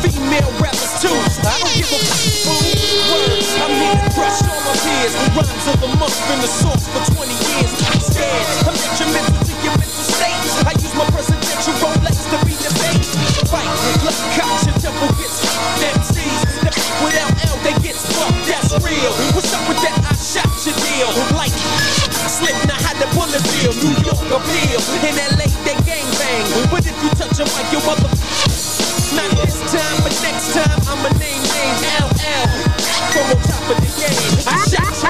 female 0.02 0.50
rappers 0.58 0.98
too. 0.98 1.14
I 1.14 1.54
don't 1.62 1.74
give 1.78 1.90
a 1.92 2.00
fuck. 2.42 2.66
Words, 3.06 3.48
I'm 3.62 3.70
here 3.70 3.96
to 4.02 4.08
crush 4.12 4.42
all 4.50 4.60
my 4.66 4.74
peers. 4.82 5.14
The 5.14 5.26
Rhymes 5.38 5.66
of 5.70 5.78
the 5.78 5.90
month 5.94 6.18
in 6.32 6.38
the 6.42 6.50
source 6.50 6.84
for 6.90 7.02
20 7.14 7.30
years. 7.30 7.70
I'm 7.86 8.00
scared. 8.02 8.46
I'm 8.66 8.74
detrimental 8.74 9.38
to 9.46 9.52
your 9.62 9.76
mental 9.78 10.04
state. 10.10 10.42
I 10.66 10.72
use 10.74 10.94
my 10.98 11.06
presidential 11.14 11.74
Rolex 11.78 11.95
real. 18.82 19.12
What's 19.32 19.52
up 19.54 19.64
with 19.68 19.80
that? 19.84 19.96
I 20.04 20.14
shot 20.16 20.50
your 20.64 20.76
deal. 20.76 21.10
Like, 21.36 21.54
slip 22.28 22.56
now 22.68 22.78
how 22.80 22.94
the 22.98 23.08
bullet 23.14 23.42
feel. 23.54 23.72
New 23.80 23.96
York 24.04 24.28
appeal. 24.28 24.80
In 25.06 25.14
LA, 25.36 25.46
they 25.64 25.76
gang 25.86 26.08
bang. 26.18 26.44
But 26.68 26.84
if 26.84 26.96
you 27.02 27.10
touch 27.14 27.38
a 27.40 27.46
mic, 27.46 27.68
your 27.72 27.84
mother. 27.86 28.10
Not 29.14 29.30
this 29.38 29.56
time, 29.70 29.98
but 30.02 30.14
next 30.20 30.52
time, 30.52 30.78
I'ma 30.90 31.10
name 31.16 31.42
name 31.42 31.76
LL. 32.02 32.48
From 33.14 33.26
on 33.32 33.40
top 33.46 33.64
of 33.70 33.76
the 33.80 33.90
game. 33.96 34.32
I 34.44 34.56
shot 34.68 35.05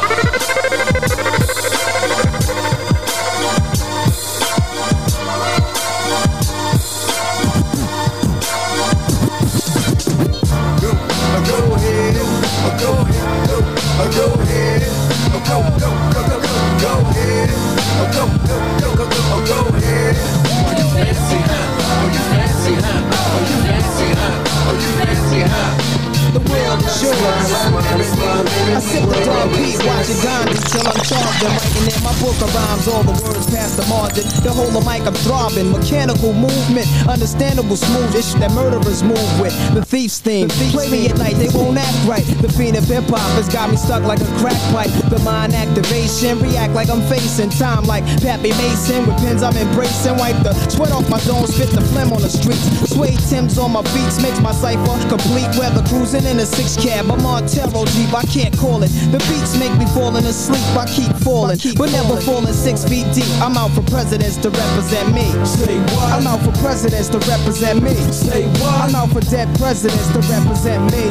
mechanical 36.32 36.65
movement, 36.76 37.08
understandable 37.08 37.76
smooth 37.76 38.14
ish 38.14 38.34
that 38.34 38.52
murderers 38.52 39.02
move 39.02 39.40
with. 39.40 39.54
The 39.74 39.84
thief's 39.84 40.18
theme, 40.20 40.48
play 40.48 40.90
me 40.90 41.08
at 41.08 41.18
night, 41.18 41.36
they 41.36 41.48
won't 41.48 41.78
act 41.78 41.96
right. 42.06 42.24
The 42.42 42.48
fiend 42.52 42.76
of 42.76 42.84
hip 42.84 43.04
hop 43.04 43.20
has 43.36 43.48
got 43.48 43.70
me 43.70 43.76
stuck 43.76 44.02
like 44.04 44.20
a 44.20 44.30
crack 44.38 44.58
pipe. 44.72 44.90
The 45.10 45.18
mind 45.20 45.54
activation, 45.54 46.38
react 46.40 46.74
like 46.74 46.88
I'm 46.90 47.02
facing 47.08 47.50
time 47.50 47.84
like 47.84 48.04
Pappy 48.20 48.50
Mason. 48.60 49.06
With 49.06 49.16
pins 49.18 49.42
I'm 49.42 49.56
embracing, 49.56 50.16
wipe 50.16 50.36
the 50.42 50.52
sweat 50.68 50.92
off 50.92 51.08
my 51.08 51.20
dome, 51.24 51.46
spit 51.46 51.70
the 51.70 51.80
phlegm 51.92 52.12
on 52.12 52.22
the 52.22 52.28
streets. 52.28 52.64
Suede 52.90 53.18
Tim's 53.28 53.58
on 53.58 53.72
my 53.72 53.82
beats 53.94 54.20
makes 54.20 54.40
my 54.40 54.52
cipher 54.52 54.96
complete. 55.08 55.48
Weather 55.56 55.82
cruising 55.88 56.24
in 56.24 56.38
a 56.38 56.46
six 56.46 56.76
cab, 56.76 57.10
I'm 57.10 57.24
on 57.24 57.46
Terro 57.46 57.84
Jeep, 57.96 58.12
I 58.12 58.24
can't 58.24 58.56
call 58.56 58.82
it. 58.82 58.90
The 59.12 59.18
beats 59.30 59.56
make 59.56 59.72
me 59.78 59.86
falling 59.94 60.24
asleep, 60.24 60.64
I 60.76 60.86
keep 60.86 61.12
falling, 61.24 61.58
but 61.76 61.90
never 61.92 62.20
falling 62.20 62.52
six 62.52 62.84
feet 62.84 63.06
deep. 63.14 63.28
I'm 63.40 63.56
out 63.56 63.72
for 63.72 63.82
presidents 63.88 64.36
to 64.38 64.50
represent 64.50 65.14
me. 65.14 65.26
Say 65.46 65.78
what? 65.94 66.12
I'm 66.12 66.26
out 66.26 66.40
for 66.42 66.52
presidents 66.66 67.08
to 67.08 67.18
represent 67.30 67.80
me. 67.80 67.94
Say 68.10 68.42
what? 68.58 68.74
I'm 68.82 68.94
out 68.96 69.10
for 69.10 69.20
dead 69.30 69.46
presidents 69.56 70.08
to 70.10 70.18
represent 70.26 70.82
me. 70.90 71.04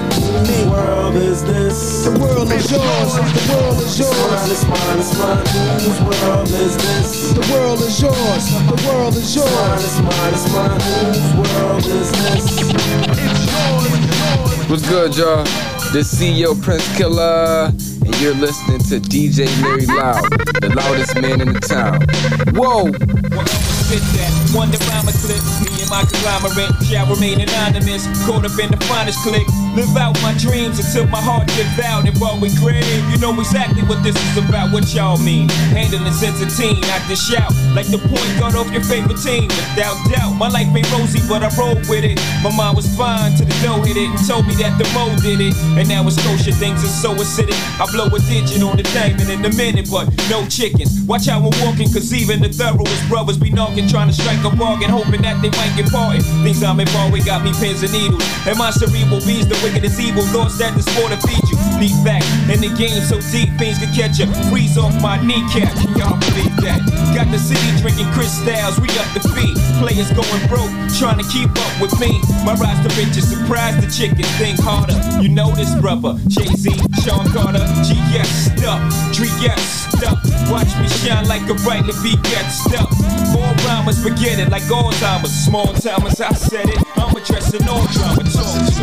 Me. 0.44 0.70
world 0.70 1.16
is 1.16 1.46
this? 1.46 2.04
The 2.04 2.20
world 2.20 2.52
is 2.52 2.70
yours. 2.70 3.16
The 3.16 3.44
world 3.56 3.80
is 3.80 3.98
yours. 3.98 4.52
It's 4.52 4.66
mine, 4.68 5.00
it's 5.00 5.18
mine. 5.18 5.40
Whose 5.80 6.02
world 6.04 6.50
is 6.50 6.76
this? 6.76 7.32
The 7.32 7.54
world 7.54 7.80
is 7.80 8.02
yours. 8.02 8.44
The 8.68 8.80
world 8.86 9.16
is 9.16 9.34
yours. 9.34 9.80
It's 9.80 10.00
mine, 10.04 10.34
it's 10.36 10.48
mine. 10.52 10.80
Whose 11.16 11.34
world 11.40 11.86
is 11.88 12.12
this? 12.20 12.46
What's 14.70 14.86
good, 14.90 15.16
y'all? 15.16 15.46
This 15.94 16.14
CEO 16.14 16.62
Prince 16.62 16.86
Killer, 16.98 17.72
and 17.72 18.22
you're 18.22 18.36
listening 18.36 18.80
to 18.90 19.00
DJ 19.00 19.48
Larry 19.64 19.86
Loud, 19.86 20.30
the 20.60 20.74
loudest 20.76 21.16
man 21.22 21.40
in 21.40 21.54
the 21.54 21.62
town. 21.62 22.02
Whoa! 22.54 22.92
That 24.56 24.72
wonder 24.72 24.78
rhyme 24.88 25.04
a 25.04 25.12
clip. 25.12 25.44
Me 25.68 25.84
and 25.84 25.90
my 25.92 26.08
conglomerate 26.08 26.72
shall 26.88 27.06
remain 27.12 27.42
anonymous. 27.42 28.08
Caught 28.24 28.48
up 28.48 28.56
in 28.56 28.72
the 28.72 28.80
finest 28.88 29.20
click. 29.20 29.44
Live 29.76 29.92
out 29.98 30.16
my 30.24 30.32
dreams 30.40 30.80
until 30.80 31.08
my 31.08 31.20
heart 31.20 31.48
gives 31.60 31.78
out 31.84 32.08
and 32.08 32.16
while 32.20 32.40
we 32.40 32.48
crave. 32.56 32.88
You 33.12 33.18
know 33.20 33.36
exactly 33.36 33.84
what 33.84 34.02
this 34.02 34.16
is 34.16 34.38
about. 34.40 34.72
What 34.72 34.88
y'all 34.96 35.18
mean? 35.18 35.50
Handling 35.76 36.14
sense 36.14 36.40
of 36.40 36.48
teen, 36.56 36.80
I 36.86 37.04
just 37.10 37.28
shout 37.30 37.52
like 37.76 37.92
the 37.92 38.00
point 38.00 38.32
guard 38.40 38.56
off 38.56 38.72
your 38.72 38.82
favorite 38.82 39.20
team. 39.20 39.52
Without 39.76 40.00
doubt, 40.08 40.32
my 40.40 40.48
life 40.48 40.72
ain't 40.72 40.88
rosy, 40.96 41.20
but 41.28 41.44
I 41.44 41.52
roll 41.60 41.76
with 41.92 42.08
it. 42.08 42.16
My 42.40 42.50
mind 42.56 42.80
was 42.80 42.88
fine 42.96 43.36
till 43.36 43.46
the 43.46 43.58
dough 43.60 43.84
hit 43.84 44.00
it 44.00 44.08
and 44.08 44.22
told 44.24 44.48
me 44.48 44.56
that 44.64 44.80
the 44.80 44.88
mo 44.96 45.12
did 45.20 45.44
it. 45.44 45.54
And 45.76 45.84
now 45.92 46.08
it's 46.08 46.16
kosher, 46.24 46.56
things 46.56 46.80
are 46.88 46.96
so 47.04 47.12
acidic. 47.20 47.60
I 47.76 47.86
blow 47.92 48.08
a 48.08 48.20
digit 48.24 48.64
on 48.64 48.80
the 48.80 48.88
diamond 48.96 49.28
in 49.28 49.44
a 49.44 49.52
minute, 49.60 49.92
but 49.92 50.08
no 50.32 50.48
chickens. 50.48 51.04
Watch 51.04 51.28
how 51.28 51.44
I'm 51.44 51.52
walking, 51.68 51.92
cause 51.92 52.16
even 52.16 52.40
the 52.40 52.50
thoroughest 52.50 53.04
brothers 53.12 53.38
be 53.38 53.52
knocking, 53.52 53.92
trying 53.92 54.08
to 54.08 54.16
strike 54.16 54.40
a 54.48 54.56
bargain, 54.56 54.90
hoping 54.90 55.22
that 55.28 55.44
they 55.44 55.52
might 55.60 55.76
get 55.76 55.92
parted. 55.92 56.24
Things 56.48 56.64
I'm 56.64 56.80
involved 56.80 57.20
got 57.28 57.44
me 57.44 57.52
pins 57.60 57.84
and 57.84 57.92
needles. 57.92 58.24
And 58.48 58.58
my 58.58 58.72
cerebral 58.72 59.20
beast, 59.28 59.52
the 59.52 59.60
wicked 59.60 59.84
is 59.84 60.00
evil. 60.00 60.24
Thoughts 60.32 60.58
that 60.64 60.72
the 60.80 60.82
sport 60.82 61.12
to 61.12 61.20
feed 61.28 61.44
you. 61.52 61.60
Leap 61.76 61.98
back, 62.08 62.24
in 62.48 62.64
the 62.64 62.72
game 62.80 63.04
so 63.04 63.20
deep, 63.36 63.52
things 63.60 63.84
can 63.84 63.92
catch 63.92 64.16
you. 64.16 64.32
Freeze 64.48 64.78
off 64.78 64.96
my 65.04 65.20
kneecap, 65.20 65.76
can 65.76 65.92
y'all 66.00 66.16
believe 66.16 66.56
that? 66.64 66.80
Got 67.12 67.32
the 67.32 67.40
city 67.40 67.65
drinking 67.82 68.10
crystals, 68.12 68.80
we 68.80 68.90
up 69.00 69.10
the 69.14 69.22
feet. 69.34 69.58
Players 69.80 70.12
going 70.14 70.44
broke, 70.48 70.72
trying 70.98 71.18
to 71.18 71.28
keep 71.32 71.50
up 71.50 71.74
with 71.82 71.94
me. 72.00 72.20
My 72.44 72.54
rise 72.56 72.80
to 72.86 72.90
riches, 72.98 73.30
surprise 73.30 73.76
the 73.80 73.90
chickens, 73.90 74.30
think 74.38 74.60
harder. 74.60 74.96
You 75.22 75.30
know 75.30 75.54
this 75.56 75.74
brother, 75.82 76.18
Jay 76.28 76.48
Z, 76.56 76.70
Sean 77.04 77.26
Carter, 77.32 77.66
GS 77.86 78.30
stuff, 78.52 78.82
Drees 79.16 79.86
stuff. 79.98 80.20
Watch 80.50 80.72
me 80.78 80.88
shine 81.02 81.28
like 81.28 81.48
a 81.50 81.56
bright 81.66 81.86
V 81.86 82.16
get 82.30 82.50
stuff. 82.50 82.92
More 83.34 83.54
rhymers 83.66 84.02
forget 84.02 84.40
it 84.40 84.50
like 84.50 84.64
Alzheimer's. 84.64 85.34
Small 85.46 85.74
timers, 85.74 86.22
I 86.22 86.34
said 86.34 86.70
it. 86.70 86.80
I'm 86.98 87.16
addressing 87.16 87.68
all 87.68 87.86
drama. 87.88 88.24
Talk. 88.30 88.76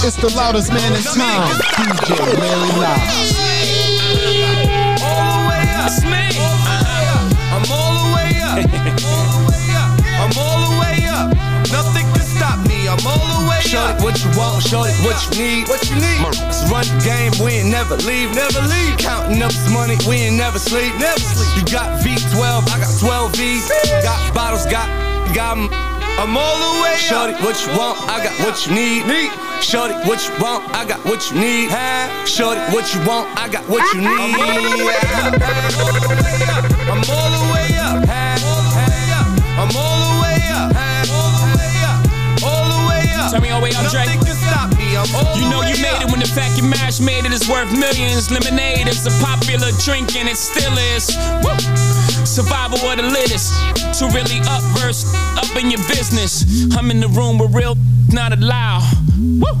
It's 0.00 0.16
the 0.16 0.32
loudest 0.34 0.72
man 0.72 0.94
in 0.94 1.02
town, 1.02 1.50
DJ 1.76 2.16
Larry 2.38 2.72
Loud. 2.80 3.00
All 5.02 5.42
the 5.42 5.48
way 5.50 5.62
up. 5.74 5.90
I'm 6.02 6.27
what 14.00 14.16
you 14.24 14.30
want, 14.32 14.64
shorty, 14.64 14.92
what 15.04 15.20
you 15.28 15.44
need. 15.44 15.68
What 15.68 15.84
you 15.90 15.96
need? 15.96 16.24
Let's 16.24 16.64
run 16.70 16.88
the 16.88 17.04
game, 17.04 17.32
we 17.44 17.60
ain't 17.60 17.68
never 17.68 17.96
leave, 18.08 18.34
never 18.34 18.60
leave. 18.64 18.96
Counting 18.96 19.42
up 19.42 19.52
this 19.52 19.70
money, 19.70 19.96
we 20.08 20.16
ain't 20.24 20.36
never 20.36 20.58
sleep, 20.58 20.94
never 20.96 21.20
sleep. 21.20 21.52
You 21.56 21.64
got 21.68 22.00
V12, 22.00 22.64
I 22.64 22.78
got 22.80 22.88
12 22.98 23.36
V's. 23.36 23.68
Got 24.02 24.34
bottles, 24.34 24.64
got, 24.66 24.88
got. 25.34 25.58
I'm 26.18 26.36
all 26.36 26.56
the 26.56 26.82
way 26.82 26.96
Shorty, 26.96 27.34
what 27.44 27.60
you 27.60 27.76
want? 27.76 28.00
I 28.08 28.24
got 28.24 28.32
what 28.40 28.66
you 28.66 28.72
need. 28.74 29.06
need. 29.06 29.30
Shorty, 29.62 29.94
what 30.08 30.24
you 30.24 30.32
want? 30.42 30.64
I 30.74 30.84
got 30.88 31.04
what 31.04 31.30
you 31.30 31.38
need. 31.38 31.68
Shorty, 32.26 32.60
what 32.72 32.88
you 32.94 33.04
want? 33.04 33.28
I 33.36 33.48
got 33.48 33.68
what 33.68 33.84
you 33.92 34.00
need. 34.00 34.08
I'm 34.08 34.40
all 34.40 34.64
the 34.64 34.80
way 34.80 34.96
up. 35.20 35.36
I'm 36.88 37.04
all 37.04 37.30
the 37.36 37.42
way 37.52 37.68
up. 37.76 38.08
Way 43.68 43.76
up, 43.76 43.90
Dre. 43.90 44.04
Nothing 44.04 44.24
can 44.24 44.36
stop 44.36 44.70
me. 44.78 44.96
I'm 44.96 45.08
all 45.14 45.36
You 45.36 45.48
know 45.50 45.62
you 45.62 45.76
made 45.82 46.00
up. 46.00 46.04
it 46.04 46.10
when 46.10 46.20
the 46.20 46.28
fact 46.28 46.56
you 46.56 46.64
mash 46.64 47.00
made 47.00 47.24
it 47.24 47.32
is 47.32 47.48
worth 47.48 47.70
millions. 47.72 48.30
Lemonade 48.30 48.88
is 48.88 49.06
a 49.06 49.14
popular 49.24 49.70
drink 49.84 50.16
and 50.16 50.28
it 50.28 50.36
still 50.36 50.72
is. 50.96 51.12
Woo! 51.44 51.56
Survival 52.24 52.78
of 52.78 52.96
the 52.96 53.04
littest. 53.04 53.52
To 54.00 54.06
really 54.06 54.40
up 54.48 54.62
verse, 54.78 55.04
up 55.36 55.50
in 55.56 55.70
your 55.70 55.82
business. 55.88 56.44
I'm 56.76 56.90
in 56.90 57.00
the 57.00 57.08
room 57.08 57.38
with 57.38 57.54
real 57.54 57.76
not 58.12 58.32
allowed. 58.32 58.84
Woo! 59.18 59.52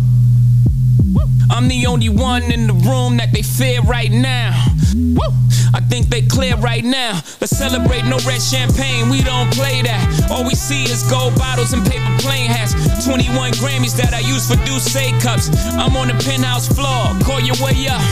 I'm 1.50 1.68
the 1.68 1.86
only 1.86 2.08
one 2.08 2.42
in 2.52 2.66
the 2.66 2.74
room 2.74 3.16
that 3.16 3.32
they 3.32 3.42
fear 3.42 3.80
right 3.82 4.10
now. 4.10 4.67
Woo! 4.94 5.34
I 5.74 5.80
think 5.80 6.08
they 6.08 6.22
clear 6.22 6.56
right 6.56 6.84
now. 6.84 7.20
Let's 7.40 7.56
celebrate 7.56 8.04
no 8.04 8.18
red 8.26 8.40
champagne, 8.40 9.08
we 9.08 9.22
don't 9.22 9.52
play 9.52 9.82
that. 9.82 10.30
All 10.30 10.44
we 10.44 10.54
see 10.54 10.84
is 10.84 11.02
gold 11.10 11.34
bottles 11.36 11.72
and 11.72 11.84
paper 11.84 12.16
plane 12.18 12.48
hats. 12.48 12.74
21 13.04 13.52
Grammys 13.52 13.96
that 13.96 14.14
I 14.14 14.20
use 14.20 14.48
for 14.48 14.56
Douce 14.64 14.92
cups. 15.22 15.50
I'm 15.76 15.96
on 15.96 16.08
the 16.08 16.18
penthouse 16.24 16.68
floor, 16.68 17.12
call 17.24 17.40
your 17.40 17.56
way 17.60 17.88
up. 17.88 18.02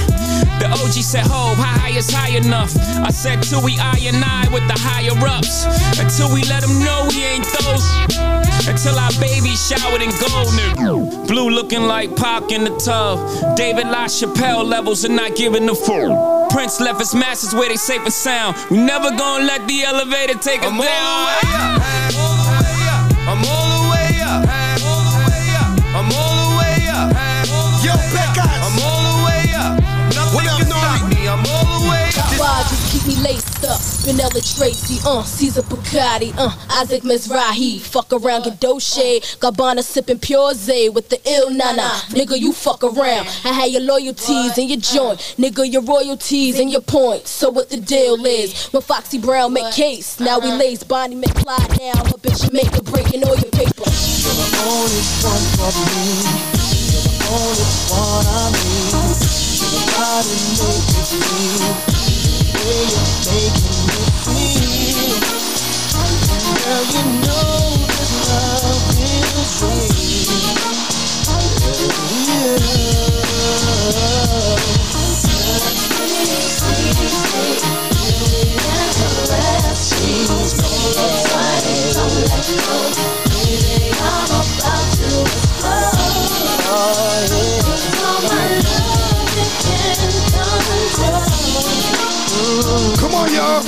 The 0.60 0.68
OG 0.68 1.00
said, 1.04 1.24
Ho, 1.26 1.54
how 1.54 1.78
high 1.80 1.96
is 1.96 2.10
high 2.10 2.36
enough? 2.36 2.76
I 3.00 3.10
said, 3.10 3.42
till 3.42 3.62
we 3.62 3.78
I 3.78 3.96
and 4.02 4.22
I 4.24 4.48
with 4.52 4.66
the 4.68 4.78
higher 4.78 5.16
ups. 5.26 5.64
Until 5.98 6.32
we 6.32 6.42
let 6.44 6.62
them 6.62 6.82
know 6.84 7.06
we 7.08 7.24
ain't 7.24 7.44
those. 7.60 7.84
Until 8.68 8.98
our 8.98 9.12
baby 9.20 9.54
showered 9.54 10.02
in 10.02 10.10
gold, 10.20 10.48
nigga. 10.56 11.28
Blue 11.28 11.50
looking 11.50 11.82
like 11.82 12.14
Pac 12.16 12.50
in 12.52 12.64
the 12.64 12.76
tub. 12.76 13.56
David 13.56 13.86
LaChapelle 13.86 14.64
levels 14.64 15.04
and 15.04 15.16
not 15.16 15.36
giving 15.36 15.66
the 15.66 15.74
full. 15.74 16.45
Prince 16.56 16.80
left 16.80 16.98
his 17.00 17.14
masters 17.14 17.54
where 17.54 17.68
they 17.68 17.76
safe 17.76 18.00
and 18.00 18.10
sound. 18.10 18.56
We 18.70 18.78
never 18.78 19.10
gonna 19.10 19.44
let 19.44 19.68
the 19.68 19.82
elevator 19.82 20.38
take 20.38 20.62
us 20.62 20.72
down. 20.72 22.35
Up? 33.66 33.80
Vanilla 34.04 34.40
Tracy, 34.40 35.00
uh, 35.04 35.22
Caesar 35.22 35.62
Bugatti, 35.62 36.32
uh, 36.36 36.54
Isaac 36.70 37.02
Mizrahi. 37.02 37.80
Fuck 37.80 38.12
around, 38.12 38.44
get 38.44 38.60
Dolce. 38.60 39.20
Gabbana 39.40 39.82
sipping 39.82 40.18
Pure 40.18 40.54
Zay 40.54 40.88
with 40.88 41.08
the 41.08 41.18
ill 41.28 41.50
nana. 41.50 41.88
Nigga, 42.10 42.38
you 42.38 42.52
fuck 42.52 42.84
around. 42.84 43.26
I 43.44 43.52
had 43.52 43.70
your 43.70 43.82
loyalties 43.82 44.58
in 44.58 44.68
your 44.68 44.78
joint. 44.78 45.18
Nigga, 45.38 45.70
your 45.70 45.82
royalties 45.82 46.58
and 46.60 46.70
your 46.70 46.82
points. 46.82 47.30
So 47.30 47.50
what 47.50 47.70
the 47.70 47.78
deal 47.78 48.24
is? 48.24 48.68
When 48.68 48.82
Foxy 48.82 49.18
Brown 49.18 49.52
make 49.52 49.72
case, 49.74 50.20
now 50.20 50.38
we 50.38 50.52
lace 50.52 50.82
Bonnie 50.82 51.16
McFly 51.16 51.78
now. 51.80 52.00
A 52.02 52.18
bitch 52.18 52.52
make 52.52 52.66
Jamaica 52.66 52.82
breaking 52.90 53.24
all 53.24 53.36
your 53.36 53.50
paper. 53.50 53.84
You're 53.86 54.34
the 54.34 54.48
only 54.66 55.02
one 55.22 55.44
for 55.56 55.70
me. 55.76 56.46
You're 56.90 57.02
the 57.02 57.16
only 57.30 57.66
one 57.90 58.26
I 58.26 58.50
need. 58.52 58.94
Make 58.96 59.26
feel 59.56 59.68
the 59.68 59.86
way 59.86 60.16
you're 60.56 60.76
me 61.12 62.20
feel. 62.20 62.25
And 62.58 62.96
girl, 66.64 66.84
you. 66.92 67.02
know 67.20 67.86
this 85.66 85.95
on, 93.26 93.34
y'all. 93.34 93.62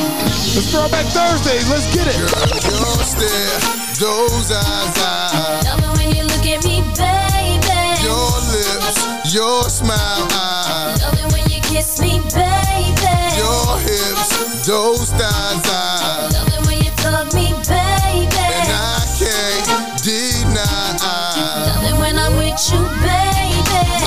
It's 0.55 0.71
Throwback 0.71 1.07
Thursday. 1.07 1.59
Let's 1.71 1.87
get 1.95 2.07
it. 2.07 2.19
Your 2.19 2.99
stare, 3.03 3.59
those 3.99 4.51
eyes, 4.53 4.95
eyes. 4.99 5.65
Love 5.65 5.83
it 5.83 5.93
when 5.99 6.17
you 6.17 6.23
look 6.25 6.47
at 6.47 6.63
me, 6.65 6.83
baby. 6.95 7.83
Your 8.03 8.31
lips, 8.55 9.35
your 9.35 9.63
smile, 9.69 10.29
eyes. 10.33 11.03
Love 11.03 11.19
it 11.19 11.33
when 11.33 11.45
you 11.51 11.61
kiss 11.63 12.01
me, 12.01 12.21
baby. 12.35 13.15
Your 13.39 13.79
hips, 13.83 14.67
those 14.67 15.11
thighs, 15.11 15.67
eyes. 15.67 16.33
Love 16.35 16.49
it 16.55 16.67
when 16.67 16.79
you 16.83 16.91
fuck 17.03 17.33
me, 17.35 17.53
baby. 17.67 18.29
And 18.31 18.71
I 18.71 19.03
can't 19.19 20.03
deny. 20.03 20.99
Love 21.67 21.85
it 21.85 21.99
when 21.99 22.19
I'm 22.19 22.37
with 22.37 22.59
you, 22.71 22.81
baby. 23.03 23.39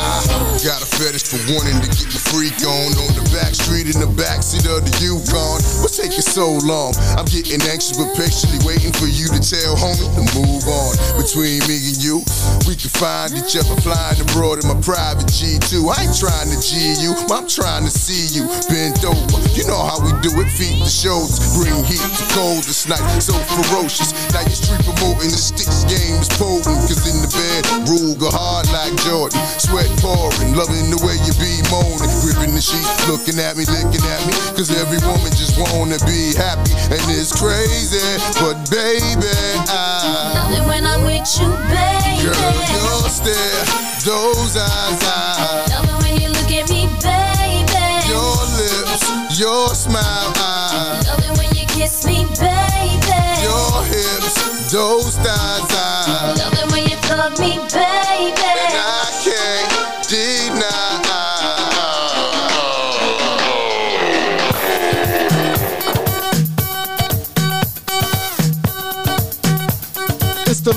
I 0.01 0.59
got 0.63 0.81
a 0.81 0.85
fetish 0.85 1.23
for 1.25 1.41
wanting 1.53 1.81
to 1.81 1.87
get 1.89 2.07
my 2.07 2.21
freak 2.31 2.57
on 2.63 2.93
on 2.93 3.11
the 3.17 3.30
back 3.41 3.57
street 3.57 3.89
in 3.89 3.97
the 3.97 4.11
backseat 4.13 4.69
of 4.69 4.85
the 4.85 4.93
Yukon. 5.01 5.57
What's 5.81 5.97
taking 5.97 6.21
so 6.21 6.61
long? 6.61 6.93
I'm 7.17 7.25
getting 7.25 7.57
anxious 7.65 7.97
but 7.97 8.13
patiently 8.13 8.61
waiting 8.61 8.93
for 8.93 9.09
you 9.09 9.25
to 9.33 9.41
tell 9.41 9.73
homie 9.73 10.05
to 10.13 10.23
move 10.37 10.61
on. 10.69 10.93
Between 11.17 11.57
me 11.65 11.81
and 11.89 11.97
you, 11.97 12.21
we 12.69 12.77
can 12.77 12.93
find 12.93 13.33
each 13.33 13.57
other 13.57 13.73
flying 13.81 14.21
abroad 14.21 14.61
in 14.61 14.69
my 14.69 14.77
private 14.85 15.25
G2. 15.25 15.89
I 15.89 16.05
ain't 16.05 16.13
trying 16.13 16.53
to 16.53 16.59
G 16.61 16.93
you, 17.01 17.17
I'm 17.33 17.49
trying 17.49 17.81
to 17.89 17.93
see 17.93 18.29
you 18.37 18.45
bent 18.69 19.01
over. 19.01 19.41
You 19.57 19.65
know 19.65 19.81
how 19.81 19.97
we 19.97 20.13
do 20.21 20.29
it, 20.37 20.49
feet 20.53 20.77
to 20.77 20.91
shoulders, 20.91 21.41
bring 21.57 21.73
heat 21.89 22.03
to 22.03 22.25
cold 22.37 22.61
this 22.69 22.85
night, 22.85 23.01
so 23.17 23.33
ferocious. 23.57 24.13
Now 24.29 24.45
you 24.45 24.53
street 24.53 24.85
promoting 24.85 25.33
the 25.33 25.41
sticks 25.41 25.81
game 25.89 26.21
is 26.21 26.29
potent, 26.37 26.77
cause 26.85 27.09
in 27.09 27.17
the 27.25 27.31
bed, 27.33 27.89
rule 27.89 28.13
go 28.13 28.29
hard 28.29 28.69
like 28.69 28.93
Jordan, 29.01 29.41
sweat 29.57 29.89
pouring, 29.97 30.53
loving 30.53 30.93
the 30.93 30.99
way 31.01 31.17
you 31.25 31.33
be 31.41 31.57
moaning, 31.73 32.11
gripping 32.21 32.53
the 32.53 32.61
sheet, 32.61 32.85
looking 33.07 33.30
at 33.39 33.55
me, 33.55 33.65
licking 33.65 34.03
at 34.03 34.21
me, 34.25 34.33
cause 34.57 34.71
every 34.75 34.97
woman 35.07 35.31
just 35.31 35.55
wanna 35.57 35.97
be 36.09 36.33
happy, 36.35 36.73
and 36.89 37.01
it's 37.13 37.31
crazy, 37.31 38.01
but 38.41 38.57
baby, 38.69 39.29
I 39.69 40.33
Love 40.35 40.51
it 40.57 40.67
when 40.67 40.85
I'm 40.85 41.05
with 41.05 41.27
you, 41.39 41.47
baby. 41.69 42.27
Girl, 42.27 42.53
your 42.75 43.07
stare, 43.07 43.63
those 44.03 44.57
eyes, 44.57 44.99
I 45.05 45.65
Love 45.69 45.85
it 45.85 45.97
when 46.03 46.21
you 46.21 46.29
look 46.29 46.51
at 46.51 46.67
me, 46.69 46.89
baby. 46.99 47.85
Your 48.09 48.35
lips, 48.57 49.39
your 49.39 49.75
smile, 49.75 50.33
I 50.35 51.01
Love 51.05 51.23
it 51.23 51.37
when 51.37 51.49
you 51.55 51.65
kiss 51.67 52.05
me, 52.05 52.25
baby. 52.41 53.21
Your 53.45 53.85
hips, 53.85 54.71
those 54.71 55.15
thighs, 55.17 55.71
I 55.71 56.33
Love 56.37 56.53
it 56.57 56.71
when 56.71 56.83
you 56.89 56.97
fuck 57.07 57.37
me, 57.39 57.59
baby. 57.69 58.33
And 58.33 58.75
I 58.75 59.05
can't 59.23 59.50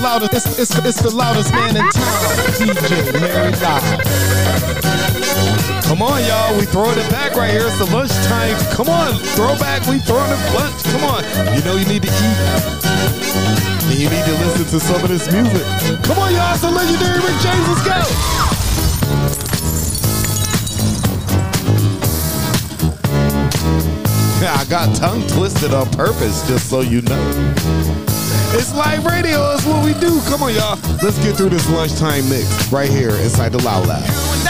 loudest, 0.05 0.35
it's, 0.35 0.59
it's, 0.59 0.77
it's 0.85 1.01
the 1.01 1.17
loudest 1.17 1.51
man 1.55 1.77
in 1.81 1.89
town, 1.89 2.21
DJ 2.61 3.09
Larry 3.25 3.53
Live. 3.57 4.05
Come 5.89 6.03
on, 6.03 6.21
y'all. 6.29 6.53
We 6.59 6.67
throwing 6.67 6.99
it 6.99 7.09
back 7.09 7.35
right 7.37 7.51
here. 7.51 7.65
It's 7.65 7.79
the 7.79 7.87
lunchtime. 7.87 8.55
Come 8.77 8.91
on, 8.91 9.17
throwback. 9.33 9.81
We 9.89 9.99
throwing 10.01 10.29
it 10.31 10.37
lunch. 10.53 10.85
Come 10.93 11.05
on. 11.09 11.25
You 11.57 11.65
know 11.65 11.77
you 11.77 11.87
need 11.89 12.03
to 12.03 12.13
eat. 12.13 12.39
And 13.89 13.99
you 13.99 14.11
need 14.13 14.25
to 14.29 14.37
listen 14.45 14.67
to 14.77 14.81
some 14.81 15.01
of 15.03 15.09
this 15.09 15.33
music. 15.33 15.65
Come 16.05 16.19
on, 16.19 16.35
y'all. 16.35 16.53
It's 16.53 16.61
the 16.61 16.71
legendary 16.71 17.25
Rick 17.25 17.41
James. 17.41 17.65
Let's 17.65 17.81
go. 17.89 17.97
I 24.45 24.67
got 24.69 24.95
tongue 24.97 25.27
twisted 25.29 25.73
on 25.73 25.89
purpose, 25.93 26.47
just 26.47 26.69
so 26.69 26.83
you 26.83 27.01
know. 27.03 28.14
It's 28.57 28.73
live 28.73 29.05
radio. 29.05 29.53
It's 29.53 29.67
what 29.67 29.85
we 29.85 29.95
do. 29.95 30.21
Come 30.29 30.45
on, 30.45 30.55
y'all. 30.55 30.79
Let's 31.03 31.19
get 31.19 31.37
through 31.37 31.49
this 31.49 31.69
lunchtime 31.69 32.29
mix 32.29 32.71
right 32.71 32.89
here 32.89 33.11
inside 33.11 33.51
the 33.51 33.61
Loud 33.65 33.89
Lab. 33.89 34.44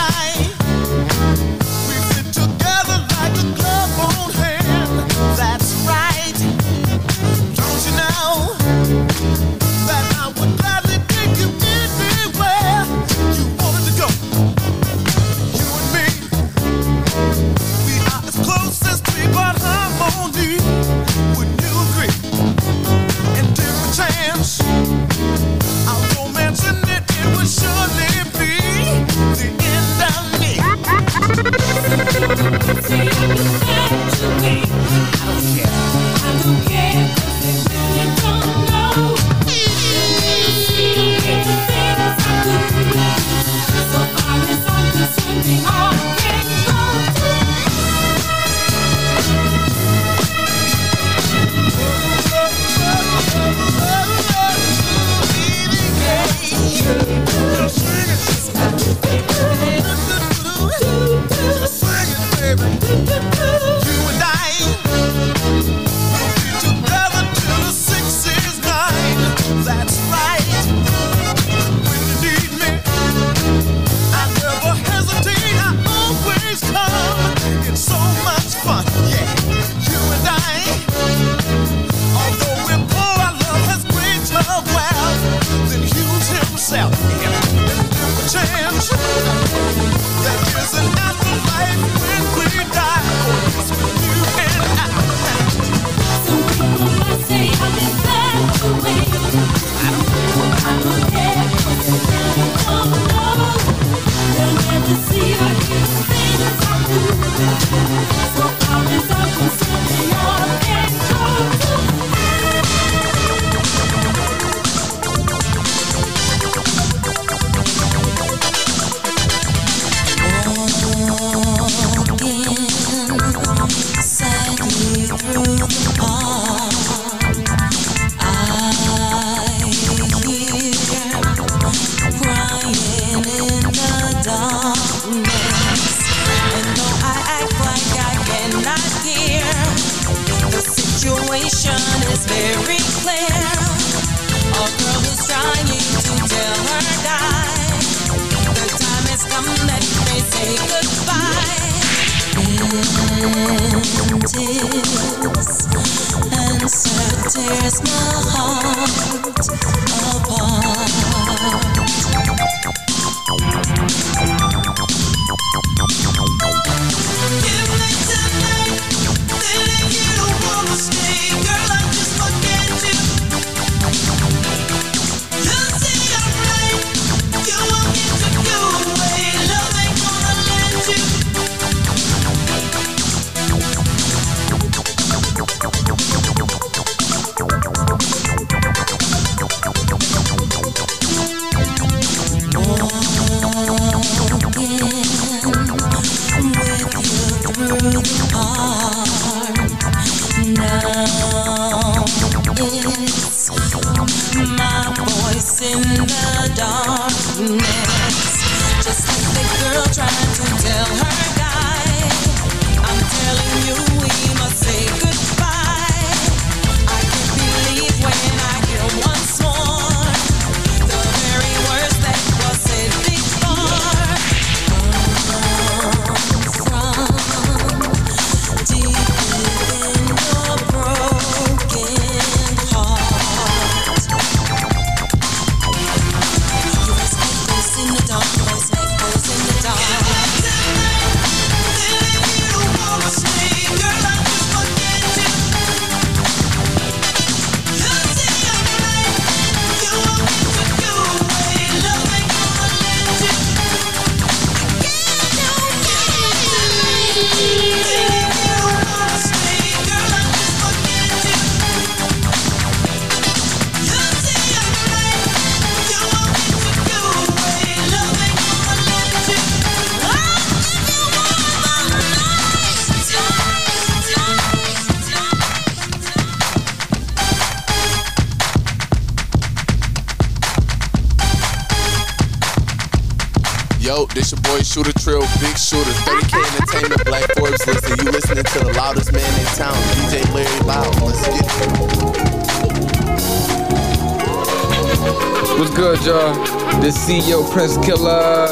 CEO 297.05 297.45
Prince 297.53 297.77
Killer, 297.85 298.49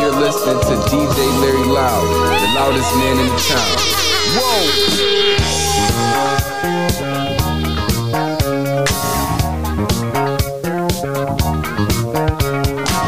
you're 0.00 0.18
listening 0.18 0.58
to 0.62 0.74
DJ 0.90 1.16
Larry 1.40 1.64
Loud, 1.64 2.02
the 2.40 2.48
loudest 2.52 2.92
man 2.96 3.18
in 3.20 3.28
town. 3.38 3.78
Whoa! 4.34 4.58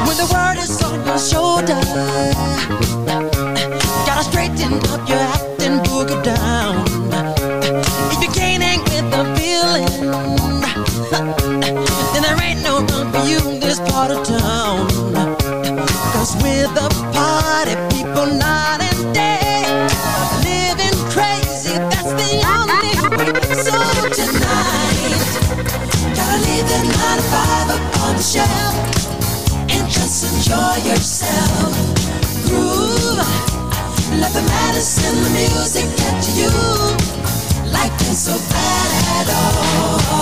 When 0.06 0.16
the 0.16 0.26
world 0.32 0.58
is 0.62 0.80
on 0.84 1.04
your 1.04 1.18
shoulder 1.18 1.82
gotta 4.06 4.22
straighten 4.22 4.72
up 4.92 5.08
your 5.08 5.18
act 5.18 5.62
and 5.62 5.80
boogie 5.84 6.22
down. 6.22 6.84
If 8.12 8.22
you 8.22 8.28
can't 8.30 8.62
with 8.84 9.10
the 9.10 9.24
feeling, 9.34 10.12
then 12.12 12.22
there 12.22 12.40
ain't 12.40 12.62
no 12.62 12.78
room 12.78 13.10
for 13.10 13.26
you 13.28 13.38
in 13.50 13.58
this 13.58 13.80
part 13.80 14.12
of 14.12 14.24
town. 14.24 14.35
Let 34.76 34.84
the 34.84 35.30
music 35.30 35.86
to 35.96 36.30
you. 36.32 36.50
Life 37.72 37.92
ain't 38.06 38.14
so 38.14 38.36
bad 38.50 39.26
at 39.26 40.10
all. 40.10 40.15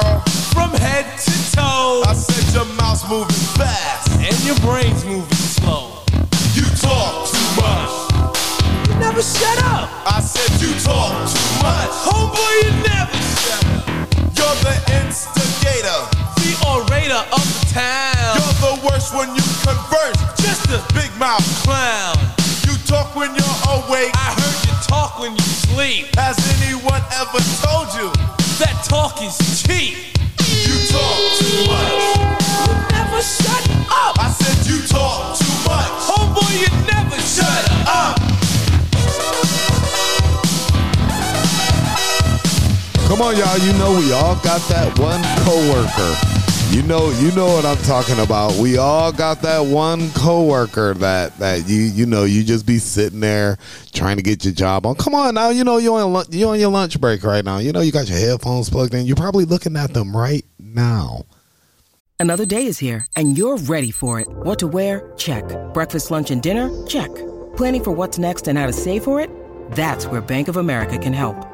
Girl 0.00 0.20
from 0.50 0.70
head 0.74 1.06
to 1.18 1.34
toe. 1.54 2.02
I 2.06 2.14
said 2.14 2.42
your 2.54 2.66
mouth's 2.74 3.06
moving 3.08 3.42
fast 3.54 4.10
and 4.18 4.34
your 4.42 4.58
brain's 4.66 5.04
moving 5.04 5.44
slow. 5.54 6.02
You 6.54 6.66
talk 6.82 7.30
too 7.30 7.48
much. 7.62 7.94
You 8.88 8.94
never 8.98 9.22
shut 9.22 9.58
up. 9.70 9.86
I 10.02 10.18
said 10.18 10.50
you 10.58 10.72
talk 10.82 11.14
too 11.30 11.50
much. 11.62 11.92
Homeboy, 12.06 12.54
you 12.64 12.72
never 12.90 13.18
shut 13.38 13.62
up. 13.70 13.86
You're 14.34 14.58
the 14.66 14.76
instigator, 14.98 16.00
the 16.42 16.50
orator 16.74 17.22
of 17.30 17.44
the 17.54 17.62
town. 17.70 18.34
You're 18.34 18.58
the 18.66 18.74
worst 18.86 19.14
when 19.14 19.30
you 19.30 19.44
converse. 19.62 20.18
Just 20.42 20.74
a 20.74 20.80
big 20.94 21.10
mouth 21.22 21.46
clown. 21.62 22.18
You 22.66 22.74
talk 22.82 23.14
when 23.14 23.30
you're 23.30 23.58
awake. 23.78 24.10
I 24.14 24.34
heard 24.42 24.58
you 24.66 24.74
talk 24.82 25.20
when 25.20 25.32
you 25.38 25.48
sleep. 25.70 26.10
Has 26.16 26.34
anyone 26.58 27.02
ever 27.14 27.38
told 27.62 27.94
you 27.94 28.10
that 28.58 28.84
talk 28.84 29.20
is 29.22 29.36
cheap? 29.62 29.96
You 30.62 30.76
talk 30.86 31.18
too 31.38 31.66
much. 31.66 31.90
You 32.06 32.70
never 32.94 33.20
shut 33.22 33.64
up. 33.90 34.14
I 34.20 34.30
said 34.30 34.66
you 34.70 34.78
talk 34.86 35.36
too 35.38 35.56
much. 35.66 35.90
Homeboy, 36.06 36.52
you 36.62 36.70
never 36.86 37.16
shut, 37.18 37.46
shut 37.46 37.88
up. 37.88 38.14
Come 43.08 43.22
on, 43.22 43.36
y'all. 43.36 43.58
You 43.58 43.72
know 43.74 43.96
we 43.98 44.12
all 44.12 44.36
got 44.36 44.60
that 44.68 44.98
one 44.98 45.22
coworker. 45.44 46.43
You 46.74 46.82
know, 46.82 47.08
you 47.10 47.30
know 47.36 47.46
what 47.46 47.64
I'm 47.64 47.76
talking 47.84 48.18
about. 48.18 48.56
We 48.56 48.78
all 48.78 49.12
got 49.12 49.42
that 49.42 49.60
one 49.60 50.10
coworker 50.10 50.92
that 50.94 51.38
that 51.38 51.68
you 51.68 51.82
you 51.82 52.04
know 52.04 52.24
you 52.24 52.42
just 52.42 52.66
be 52.66 52.78
sitting 52.78 53.20
there 53.20 53.58
trying 53.92 54.16
to 54.16 54.24
get 54.24 54.44
your 54.44 54.52
job 54.52 54.84
on. 54.84 54.96
Come 54.96 55.14
on 55.14 55.36
now, 55.36 55.50
you 55.50 55.62
know 55.62 55.76
you're 55.76 55.96
on 55.96 56.24
you 56.30 56.48
on 56.48 56.58
your 56.58 56.72
lunch 56.72 57.00
break 57.00 57.22
right 57.22 57.44
now. 57.44 57.58
You 57.58 57.70
know 57.70 57.80
you 57.80 57.92
got 57.92 58.08
your 58.08 58.18
headphones 58.18 58.70
plugged 58.70 58.92
in. 58.92 59.06
You're 59.06 59.14
probably 59.14 59.44
looking 59.44 59.76
at 59.76 59.94
them 59.94 60.16
right 60.16 60.44
now. 60.58 61.26
Another 62.18 62.44
day 62.44 62.66
is 62.66 62.80
here, 62.80 63.06
and 63.14 63.38
you're 63.38 63.56
ready 63.56 63.92
for 63.92 64.18
it. 64.18 64.26
What 64.28 64.58
to 64.58 64.66
wear? 64.66 65.12
Check. 65.16 65.44
Breakfast, 65.74 66.10
lunch, 66.10 66.32
and 66.32 66.42
dinner? 66.42 66.72
Check. 66.88 67.14
Planning 67.56 67.84
for 67.84 67.92
what's 67.92 68.18
next 68.18 68.48
and 68.48 68.58
how 68.58 68.66
to 68.66 68.72
save 68.72 69.04
for 69.04 69.20
it? 69.20 69.30
That's 69.76 70.08
where 70.08 70.20
Bank 70.20 70.48
of 70.48 70.56
America 70.56 70.98
can 70.98 71.12
help. 71.12 71.53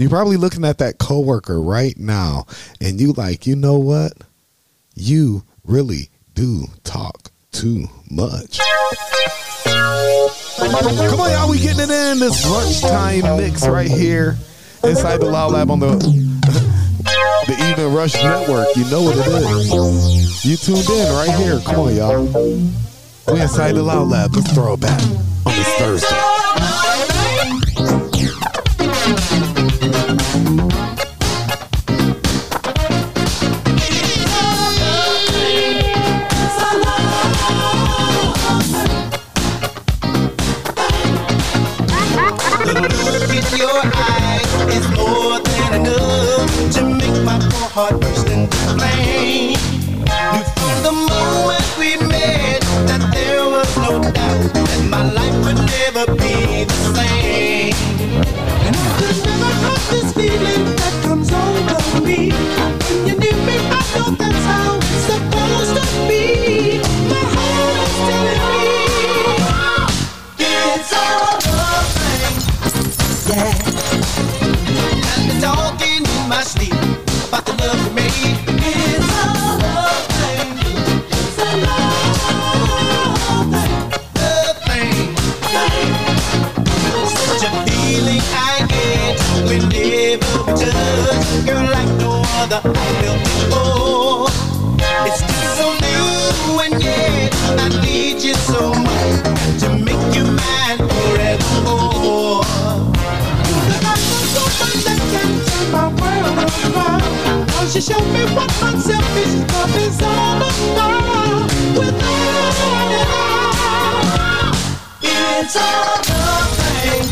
You're 0.00 0.08
probably 0.08 0.38
looking 0.38 0.64
at 0.64 0.78
that 0.78 0.96
coworker 0.96 1.60
right 1.60 1.94
now 1.98 2.46
and 2.80 2.98
you 2.98 3.12
like, 3.12 3.46
you 3.46 3.54
know 3.54 3.78
what? 3.78 4.14
You 4.94 5.44
really 5.62 6.08
do 6.32 6.64
talk 6.84 7.30
too 7.52 7.86
much. 8.10 8.60
Come 9.66 11.20
on, 11.20 11.30
y'all, 11.30 11.50
we 11.50 11.58
getting 11.58 11.82
it 11.82 11.90
in 11.90 12.18
this 12.18 12.50
lunchtime 12.50 13.36
mix 13.36 13.68
right 13.68 13.90
here 13.90 14.38
inside 14.84 15.18
the 15.18 15.26
Loud 15.26 15.52
Lab 15.52 15.70
on 15.70 15.80
the 15.80 15.90
the 17.46 17.68
Evening 17.70 17.92
Rush 17.92 18.14
Network. 18.14 18.68
You 18.76 18.90
know 18.90 19.02
what 19.02 19.18
it 19.18 19.26
is. 19.26 20.44
You 20.46 20.56
tuned 20.56 20.88
in 20.88 21.12
right 21.12 21.38
here. 21.38 21.60
Come 21.60 21.78
on, 21.78 21.94
y'all. 21.94 22.24
We 23.30 23.38
inside 23.38 23.72
the 23.72 23.82
Loud 23.82 24.08
Lab. 24.08 24.34
Let's 24.34 24.50
throw 24.54 24.72
it 24.72 24.80
back 24.80 25.02
on 25.44 25.54
this 25.54 25.68
Thursday. 25.74 26.39
Heart 47.80 48.00
burst 48.00 48.28
into 48.28 48.56
flame. 48.76 49.56
Knew 50.32 50.44
from 50.58 50.76
the 50.82 50.92
moment 50.92 51.66
we 51.78 51.96
met 52.08 52.60
that 52.88 53.02
there 53.14 53.44
was 53.44 53.70
no 53.76 54.02
doubt 54.02 54.52
that 54.54 54.86
my 54.90 55.04
life 55.18 55.36
would 55.44 55.60
never 55.78 56.04
be 56.14 56.64
the 56.64 56.78
same. 56.94 58.49
I 92.52 92.60
felt 92.62 93.20
before. 93.22 94.26
It's 95.06 95.22
so 95.56 95.70
new 95.86 96.58
and 96.58 96.82
I 97.60 97.68
need 97.80 98.20
you 98.22 98.34
so 98.34 98.74
much 98.74 99.22
to 99.60 99.68
make 99.78 100.02
you 100.16 100.24
mine 100.24 100.78
forevermore. 100.78 102.42
Cause 102.42 104.02
know 104.10 104.22
someone 104.34 104.80
that 104.82 105.00
can 105.12 105.30
turn 105.46 105.66
my 105.70 105.86
world 105.94 106.38
around. 106.74 107.48
Cause 107.50 107.70
you 107.76 107.82
showed 107.82 108.08
me 108.12 108.22
what 108.34 108.50
unselfish 108.62 109.34
love 109.52 109.76
is 109.76 110.02
all 110.02 110.42
about. 110.42 111.50
It's 115.02 115.56
all 115.56 116.02
the 116.02 116.18
thing. 116.82 117.06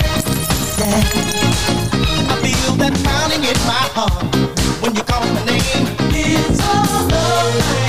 I 2.28 2.34
feel 2.42 2.74
that 2.74 2.92
pounding 3.04 3.44
in 3.44 3.58
my 3.66 3.84
heart 3.94 4.27
when 4.88 4.96
you 4.96 5.02
call 5.02 5.20
my 5.20 5.44
name. 5.44 5.86
It's 6.14 6.60
all 6.66 7.06
the 7.08 7.87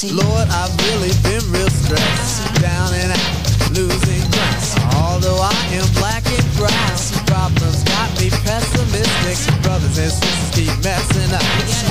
Tennessee. 0.00 0.16
Lord, 0.16 0.48
I've 0.48 0.72
really 0.88 1.12
been 1.22 1.44
real 1.52 1.68
stressed, 1.68 2.62
down 2.62 2.92
and 2.94 3.12
out, 3.12 3.76
losing 3.76 4.24
ground. 4.32 4.60
Although 4.96 5.40
I 5.40 5.54
am 5.76 5.86
black 5.94 6.24
and 6.26 6.46
brown, 6.56 6.96
problems 7.26 7.84
got 7.84 8.08
me 8.20 8.30
pessimistic. 8.30 9.36
Brothers 9.62 9.98
and 9.98 10.12
sisters 10.12 10.50
keep 10.56 10.72
messing 10.84 11.32
up. 11.32 11.44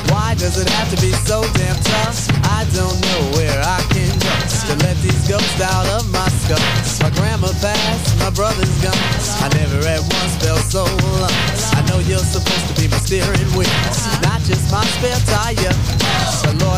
Why 0.09 0.33
does 0.35 0.57
it 0.57 0.69
have 0.69 0.89
to 0.89 0.97
be 1.01 1.11
so 1.25 1.41
damn 1.53 1.77
tough? 1.85 2.29
I 2.49 2.65
don't 2.73 2.97
know 2.97 3.21
where 3.37 3.59
I 3.61 3.81
can 3.93 4.09
go 4.17 4.33
to 4.69 4.73
let 4.85 4.97
these 5.01 5.27
ghosts 5.27 5.61
out 5.61 5.85
of 5.97 6.09
my 6.11 6.27
skull. 6.45 6.61
My 7.01 7.09
grandma 7.17 7.49
passed, 7.61 8.17
my 8.19 8.29
brother's 8.29 8.73
gone. 8.81 8.97
I 9.41 9.49
never 9.53 9.81
at 9.85 10.01
once 10.01 10.35
felt 10.41 10.61
so 10.65 10.83
alone. 10.85 11.33
I 11.73 11.81
know 11.89 11.99
you're 12.05 12.25
supposed 12.25 12.65
to 12.69 12.73
be 12.77 12.87
my 12.89 12.97
steering 12.97 13.49
wheel, 13.57 13.69
not 14.21 14.41
just 14.45 14.69
my 14.71 14.85
spare 14.97 15.17
tire. 15.25 15.73
But 16.45 16.61
Lord, 16.61 16.68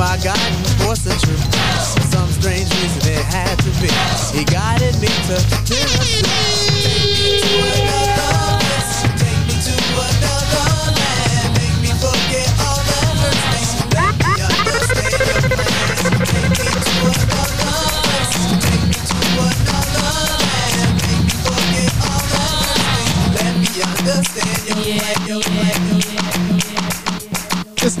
my 0.00 0.16
guiding 0.24 0.64
force 0.80 1.04
and 1.04 1.20
truth. 1.20 1.44
For 1.92 2.00
some 2.16 2.28
strange 2.30 2.70
reason 2.80 3.12
it 3.12 3.22
had 3.22 3.58
to 3.58 3.70
be. 3.82 3.90
He 4.32 4.44
guided 4.46 4.98
me 4.98 5.08
to. 5.08 5.36
Take 5.66 5.84
me 6.24 7.40
to 7.42 7.82
another 7.82 7.99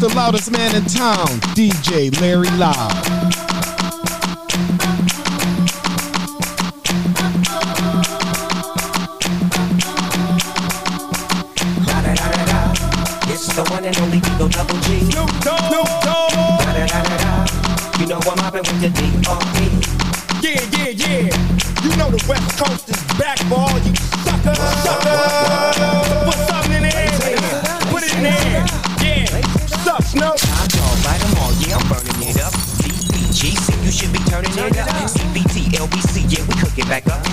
the 0.00 0.08
loudest 0.14 0.50
man 0.50 0.74
in 0.74 0.82
town, 0.86 1.26
DJ 1.52 2.10
Larry 2.22 2.48
Loud. 2.56 2.90
It's 13.28 13.54
the 13.54 13.62
one 13.68 13.84
and 13.84 13.98
only 13.98 14.18
Eagle 14.18 14.48
Double 14.48 14.80
G. 14.80 15.00
Snoop 15.00 15.28
Dogg. 15.42 15.60
Snoop 15.68 15.86
Dogg. 16.00 16.32
Da, 16.32 16.72
da, 16.72 16.86
da, 16.86 17.02
da, 17.02 17.16
da. 17.18 18.00
You 18.00 18.06
know 18.06 18.20
I'm 18.24 18.36
mobbing 18.38 18.62
with 18.62 18.80
the 18.80 18.88
D.R.E. 18.88 19.09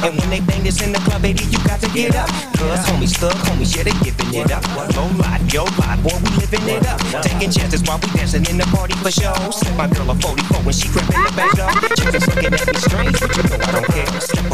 And 0.03 0.17
when 0.19 0.29
they 0.29 0.39
bang 0.41 0.63
this 0.63 0.81
in 0.81 0.93
the 0.93 0.99
club, 0.99 1.21
baby, 1.21 1.43
you 1.45 1.57
got 1.65 1.79
to 1.81 1.89
get 1.89 2.15
up. 2.15 2.29
Cuz 2.57 2.81
homies, 2.85 3.17
thug 3.17 3.33
homies, 3.47 3.75
yeah, 3.75 3.83
they 3.83 3.95
giving 4.05 4.33
it 4.33 4.51
up. 4.51 4.63
Low 4.95 5.07
life, 5.17 5.41
yo 5.51 5.63
life, 5.81 6.01
boy, 6.03 6.17
we 6.23 6.29
living 6.37 6.67
it 6.69 6.85
up. 6.85 7.01
Taking 7.23 7.51
chances 7.51 7.81
while 7.83 7.99
we 7.99 8.07
dancing 8.11 8.45
in 8.45 8.57
the 8.57 8.65
party 8.75 8.93
for 9.01 9.11
show. 9.11 9.33
Slip 9.51 9.75
my 9.75 9.87
girl 9.87 10.11
a 10.11 10.15
44 10.15 10.61
when 10.61 10.73
she 10.73 10.87
crept 10.89 11.07
the 11.07 11.33
back 11.35 11.51
door. 11.57 11.71
Chicks 11.97 12.27
looking 12.27 12.53
at 12.53 12.67
me 12.67 12.79
strange, 12.79 13.19
but 13.19 13.35
you 13.37 13.43
know 13.43 13.57
I 13.65 13.71
don't 13.71 13.85
care. 13.85 14.46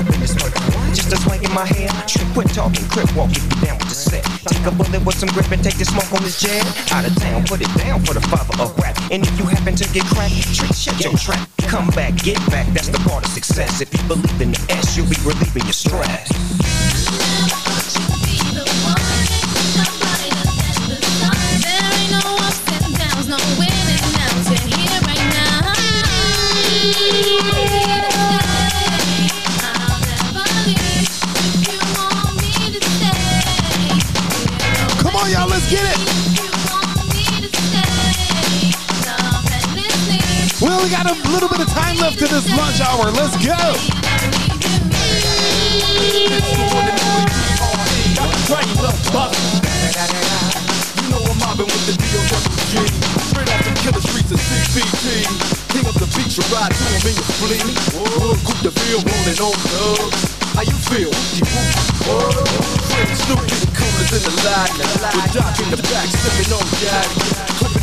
My 1.54 1.66
hair. 1.66 1.90
Trick, 2.08 2.28
quit 2.34 2.50
talking, 2.50 2.88
crip 2.90 3.08
walk, 3.16 3.30
if 3.32 3.44
you 3.44 3.62
down 3.62 3.78
with 3.78 3.90
the 3.90 3.96
set. 3.96 4.26
Take 4.50 4.66
a 4.66 4.72
bullet 4.72 5.06
with 5.06 5.16
some 5.16 5.30
grip 5.30 5.50
and 5.52 5.64
take 5.64 5.78
the 5.78 5.86
smoke 5.86 6.12
on 6.12 6.24
this 6.24 6.42
jet. 6.42 6.66
Out 6.92 7.06
of 7.06 7.16
town, 7.22 7.46
put 7.46 7.62
it 7.62 7.72
down 7.78 8.02
for 8.02 8.14
the 8.14 8.22
father 8.22 8.62
of 8.62 8.78
rap. 8.80 8.98
And 9.12 9.26
if 9.26 9.34
you 9.40 9.46
happen 9.46 9.76
to 9.76 9.86
get 9.94 10.04
cracked, 10.06 10.34
trick, 10.56 10.74
shut 10.74 11.00
your 11.00 11.14
trap. 11.14 11.48
Come 11.70 11.88
back, 11.92 12.18
get 12.18 12.38
back, 12.50 12.68
that's 12.74 12.90
the 12.90 13.00
part 13.10 13.24
of 13.24 13.32
success. 13.32 13.82
If 13.82 13.94
you 13.94 14.02
believe 14.08 14.42
in 14.42 14.52
the 14.52 14.66
S, 14.70 14.98
you'll 14.98 15.10
be 15.10 15.18
relieving 15.24 15.64
your 15.64 15.74
stress. 15.74 16.93
A 41.14 41.30
little 41.30 41.46
bit 41.50 41.62
of 41.62 41.68
time 41.70 41.96
left 41.98 42.18
to 42.20 42.26
this 42.26 42.50
lunch 42.58 42.82
hour. 42.82 43.12
Let's 43.12 43.36
go. 43.38 43.54
You 43.54 43.60
know 51.10 51.22
I'm 51.22 51.38
mobbing 51.38 51.68
with 51.70 51.86
the 51.86 51.94
D.O.W.G. 51.98 52.74
Straight 53.30 53.50
off 53.52 53.62
the 53.62 53.74
killer 53.84 54.02
streets 54.02 54.32
of 54.34 54.40
CPT. 54.42 55.22
King 55.70 55.86
of 55.86 55.94
the 56.02 56.10
beach, 56.18 56.34
you 56.38 56.44
ride 56.50 56.74
to 56.74 56.84
him 56.90 57.06
in 57.06 57.14
your 57.14 57.30
fleet. 57.38 57.62
Whoa, 57.94 58.34
Coupe 58.42 58.64
de 58.64 58.72
Ville, 58.74 59.04
rolling 59.06 59.38
on 59.42 59.54
dubs. 59.70 60.34
How 60.58 60.64
you 60.66 60.78
feel? 60.90 61.14
Fred 62.90 63.14
Snoop 63.18 63.42
getting 63.46 63.74
coolers 63.76 64.12
in 64.18 64.22
the 64.24 64.32
line. 64.46 64.74
With 64.78 65.34
Doc 65.34 65.60
in 65.62 65.70
the 65.70 65.78
back, 65.78 66.08
sipping 66.10 66.54
on 66.54 66.66
Jack. 66.82 67.08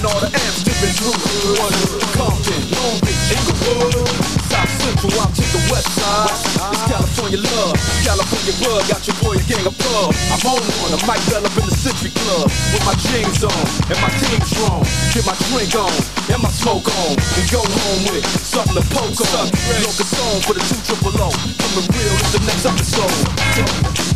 Clipping 0.00 0.16
all 0.16 0.20
the 0.24 0.32
amps, 0.32 0.64
dipping 0.64 0.94
through 0.96 1.12
hood. 1.12 2.00
Compton, 2.16 2.60
Long 2.72 2.96
Beach, 3.04 3.36
Inglewood. 3.36 4.08
South 4.48 4.72
Central, 4.80 5.12
out 5.20 5.28
to 5.36 5.44
the 5.52 5.60
west 5.68 5.92
side. 5.92 6.32
It's 6.72 6.84
California 6.88 7.36
love, 7.36 7.76
California 8.00 8.54
bug. 8.64 8.80
Got 8.88 9.04
your 9.04 9.16
boy 9.20 9.36
a 9.36 9.44
gang 9.44 9.66
of 9.68 9.76
pub. 9.76 10.16
I'm 10.32 10.40
on 10.48 10.64
one, 10.80 10.96
I 10.96 11.00
might 11.04 11.20
bell 11.28 11.44
up 11.44 11.52
in 11.52 11.68
the 11.68 11.76
Century 11.76 12.08
Club. 12.16 12.48
With 12.72 12.84
my 12.88 12.96
jeans 12.96 13.44
on, 13.44 13.60
and 13.92 14.00
my 14.00 14.08
team 14.16 14.40
strong. 14.48 14.80
Get 15.12 15.28
my 15.28 15.36
drink 15.52 15.76
on, 15.76 15.92
and 16.32 16.40
my 16.40 16.48
smoke 16.48 16.88
on. 17.04 17.12
And 17.36 17.44
go 17.52 17.60
home 17.60 18.02
with 18.08 18.24
something 18.40 18.80
to 18.80 18.84
poke 18.88 19.20
on. 19.36 19.52
Look 19.84 20.00
a 20.00 20.06
song 20.08 20.40
for 20.48 20.56
the 20.56 20.64
two 20.64 20.80
triple 20.80 21.12
O. 21.20 21.28
Coming 21.60 21.88
real 21.92 22.16
is 22.24 22.32
the 22.32 22.40
next 22.48 22.64
episode. 22.64 24.09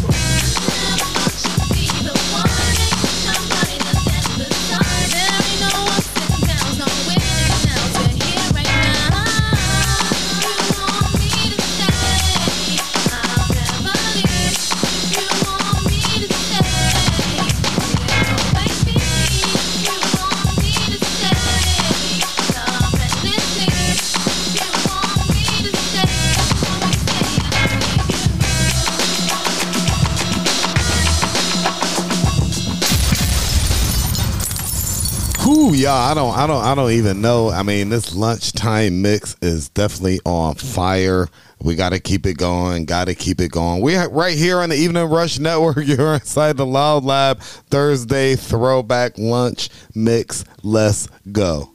Y'all, 35.85 35.93
I 35.93 36.14
don't, 36.14 36.35
I 36.35 36.47
don't, 36.47 36.64
I 36.64 36.74
don't 36.74 36.93
even 36.93 37.20
know. 37.20 37.51
I 37.51 37.62
mean, 37.62 37.91
this 37.91 38.14
lunchtime 38.14 39.03
mix 39.03 39.37
is 39.43 39.68
definitely 39.68 40.18
on 40.24 40.55
fire. 40.55 41.28
We 41.61 41.74
got 41.74 41.91
to 41.91 42.01
keep 42.01 42.24
it 42.24 42.39
going. 42.39 42.87
Got 42.87 43.09
to 43.09 43.14
keep 43.14 43.39
it 43.39 43.51
going. 43.51 43.82
We 43.82 43.95
are 43.95 44.09
right 44.09 44.35
here 44.35 44.61
on 44.61 44.70
the 44.70 44.76
Evening 44.76 45.07
Rush 45.11 45.39
Network. 45.39 45.76
You're 45.85 46.14
inside 46.14 46.57
the 46.57 46.64
Loud 46.64 47.05
Lab 47.05 47.39
Thursday 47.41 48.35
Throwback 48.35 49.18
Lunch 49.18 49.68
Mix. 49.95 50.47
Let's 50.62 51.07
go. 51.32 51.74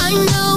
I 0.00 0.12
know 0.32 0.49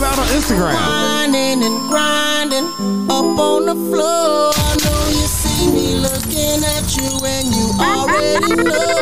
Larry 0.00 0.16
Loud 0.16 0.18
on 0.18 0.26
Instagram. 0.28 0.72
Grinding 0.72 1.62
and 1.62 1.90
grinding 1.90 2.66
up 3.10 3.38
on 3.38 3.66
the 3.66 3.74
floor. 3.74 4.52
I 4.54 4.76
know 4.84 5.08
you 5.08 5.26
see 5.26 5.70
me 5.72 5.94
looking 5.96 6.64
at 6.64 6.96
you, 6.96 7.08
and 7.24 7.54
you 7.54 7.70
already 7.78 8.62
know 8.62 8.99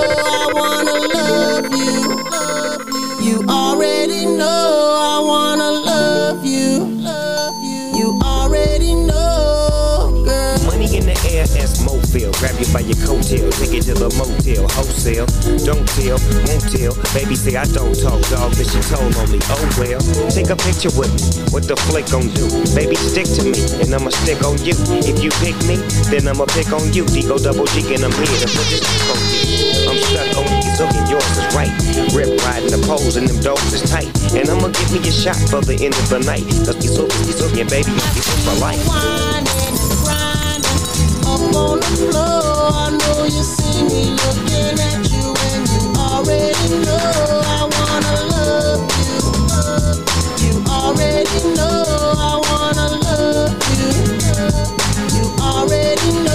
Grab 12.18 12.58
you 12.58 12.66
by 12.74 12.82
your 12.82 12.98
coattail, 13.06 13.46
take 13.62 13.78
it 13.78 13.86
to 13.86 13.94
the 13.94 14.10
motel, 14.18 14.66
wholesale. 14.74 15.26
Don't 15.62 15.86
tell, 15.94 16.18
won't 16.50 16.66
tell. 16.66 16.94
Baby 17.14 17.38
say 17.38 17.54
I 17.54 17.62
don't 17.70 17.94
talk, 17.94 18.18
dog, 18.26 18.50
but 18.58 18.66
she 18.66 18.82
told 18.90 19.14
on 19.14 19.30
me. 19.30 19.38
Oh 19.46 19.62
well, 19.78 20.02
take 20.26 20.50
a 20.50 20.58
picture 20.58 20.90
with 20.98 21.14
me. 21.14 21.22
What 21.54 21.70
the 21.70 21.78
flick 21.86 22.10
gon' 22.10 22.26
do? 22.34 22.50
Baby, 22.74 22.98
stick 22.98 23.30
to 23.38 23.46
me, 23.46 23.62
and 23.78 23.94
I'ma 23.94 24.10
stick 24.10 24.42
on 24.42 24.58
you. 24.66 24.74
If 25.06 25.22
you 25.22 25.30
pick 25.38 25.54
me, 25.70 25.78
then 26.10 26.26
I'ma 26.26 26.50
pick 26.50 26.74
on 26.74 26.90
you. 26.90 27.06
Digo 27.06 27.38
double 27.38 27.70
G, 27.70 27.86
and 27.94 28.02
I'm 28.02 28.14
here 28.18 28.38
to 28.42 28.48
put 28.50 28.66
this 28.66 28.82
on 28.82 29.22
you. 29.30 29.86
I'm 29.86 29.98
stuck 30.10 30.42
on 30.42 30.48
you, 30.58 30.70
so 30.74 30.84
yours 31.06 31.32
is 31.38 31.46
right. 31.54 31.70
Rip 32.10 32.34
riding 32.42 32.74
the 32.74 32.82
poles, 32.82 33.14
and 33.14 33.30
them 33.30 33.38
dogs 33.46 33.70
is 33.70 33.86
tight. 33.86 34.10
And 34.34 34.50
I'ma 34.50 34.74
give 34.74 34.90
me 34.90 35.06
a 35.06 35.12
shot 35.14 35.38
for 35.46 35.62
the 35.62 35.78
end 35.78 35.94
of 35.94 36.10
the 36.10 36.18
night. 36.26 36.42
Cause 36.66 36.82
you 36.82 36.90
so, 36.90 37.06
you 37.06 37.34
so, 37.38 37.46
yeah, 37.54 37.70
baby, 37.70 37.94
you 37.94 38.22
for 38.42 38.58
life. 38.58 38.82
Already 50.68 51.40
know 51.54 51.82
I 52.18 52.40
wanna 52.50 52.86
love 53.04 53.58
you. 53.78 55.18
You 55.18 55.24
already 55.40 56.12
know 56.24 56.27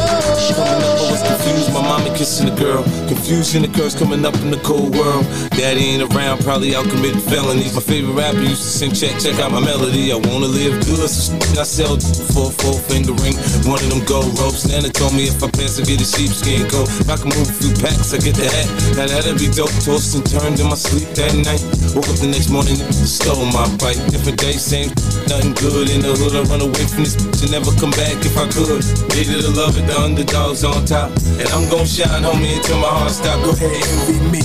kissing 2.13 2.47
the 2.49 2.55
girl. 2.55 2.83
Confusion 3.09 3.65
occurs 3.65 3.95
coming 3.95 4.25
up 4.25 4.35
in 4.45 4.51
the 4.51 4.61
cold 4.61 4.95
world. 4.95 5.25
Daddy 5.57 5.97
ain't 5.97 6.03
around, 6.13 6.41
probably 6.41 6.75
out 6.75 6.85
committing 6.89 7.21
felonies. 7.21 7.73
My 7.73 7.81
favorite 7.81 8.13
rapper 8.13 8.41
used 8.41 8.61
to 8.61 8.69
sing, 8.69 8.93
check, 8.93 9.19
check 9.19 9.39
out 9.39 9.51
my 9.51 9.59
melody. 9.59 10.11
I 10.11 10.17
wanna 10.17 10.47
live 10.47 10.79
good, 10.85 11.09
so 11.09 11.33
I 11.59 11.65
sell 11.65 11.97
for 12.33 12.49
a 12.49 12.53
four 12.53 12.77
finger 12.89 13.13
ring. 13.25 13.35
One 13.65 13.81
of 13.81 13.89
them 13.89 14.05
gold 14.05 14.37
ropes. 14.39 14.67
Nana 14.69 14.89
told 14.89 15.13
me 15.13 15.25
if 15.27 15.41
I 15.43 15.49
pass, 15.49 15.79
I 15.79 15.83
get 15.83 16.01
a 16.01 16.07
sheepskin 16.07 16.69
coat. 16.69 16.89
If 17.01 17.09
I 17.09 17.17
can 17.17 17.29
move 17.33 17.49
a 17.49 17.55
few 17.57 17.73
packs, 17.81 18.13
I 18.13 18.19
get 18.21 18.35
the 18.37 18.47
hat. 18.47 18.69
Now 18.95 19.07
that'd 19.09 19.37
be 19.37 19.49
dope. 19.49 19.73
Tossed 19.83 20.15
and 20.15 20.25
turned 20.25 20.59
in 20.59 20.69
my 20.69 20.77
sleep 20.77 21.09
that 21.17 21.33
night. 21.35 21.61
Woke 21.97 22.07
up 22.09 22.17
the 22.21 22.29
next 22.29 22.49
morning, 22.49 22.77
stole 22.91 23.45
my 23.49 23.65
bike. 23.81 23.99
Different 24.13 24.39
day, 24.39 24.53
same 24.53 24.93
nothing 25.33 25.53
good 25.57 25.89
in 25.89 26.01
the 26.01 26.13
hood. 26.13 26.35
I 26.35 26.43
run 26.49 26.61
away 26.61 26.85
from 26.85 27.03
this 27.03 27.15
bitch 27.15 27.43
and 27.43 27.51
never 27.51 27.71
come 27.79 27.91
back 27.95 28.17
if 28.21 28.35
I 28.37 28.45
could. 28.51 28.83
Needed 29.15 29.41
to 29.41 29.51
love 29.55 29.77
it, 29.77 29.85
the 29.87 29.95
underdogs 29.97 30.63
on 30.63 30.85
top. 30.85 31.11
And 31.39 31.47
I'm 31.55 31.65
gon' 31.69 31.85
shine, 31.85 32.02
homie, 32.09 32.57
until 32.57 32.79
my 32.79 32.87
heart 32.87 33.11
stop. 33.11 33.43
Go 33.43 33.51
ahead, 33.51 33.71
envy 33.71 34.19
me. 34.31 34.41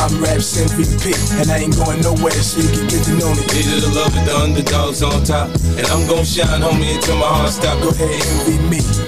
I'm 0.00 0.14
Raps 0.22 0.56
MVP, 0.56 1.12
and 1.40 1.50
I 1.50 1.58
ain't 1.58 1.76
going 1.76 2.00
nowhere, 2.00 2.30
so 2.32 2.60
you 2.60 2.70
can 2.70 2.86
get 2.86 3.04
to 3.04 3.12
know 3.18 3.34
me. 3.34 3.42
Needed 3.50 3.82
to 3.82 3.90
love 3.94 4.14
it, 4.14 4.24
the 4.24 4.34
underdogs 4.36 5.02
on 5.02 5.24
top. 5.24 5.48
And 5.76 5.86
I'm 5.88 6.06
gon' 6.06 6.24
shine, 6.24 6.62
homie, 6.62 6.94
until 6.94 7.16
my 7.16 7.26
heart 7.26 7.50
stop. 7.50 7.80
Go 7.82 7.90
ahead, 7.90 8.10
envy 8.10 8.58
me. 8.68 9.07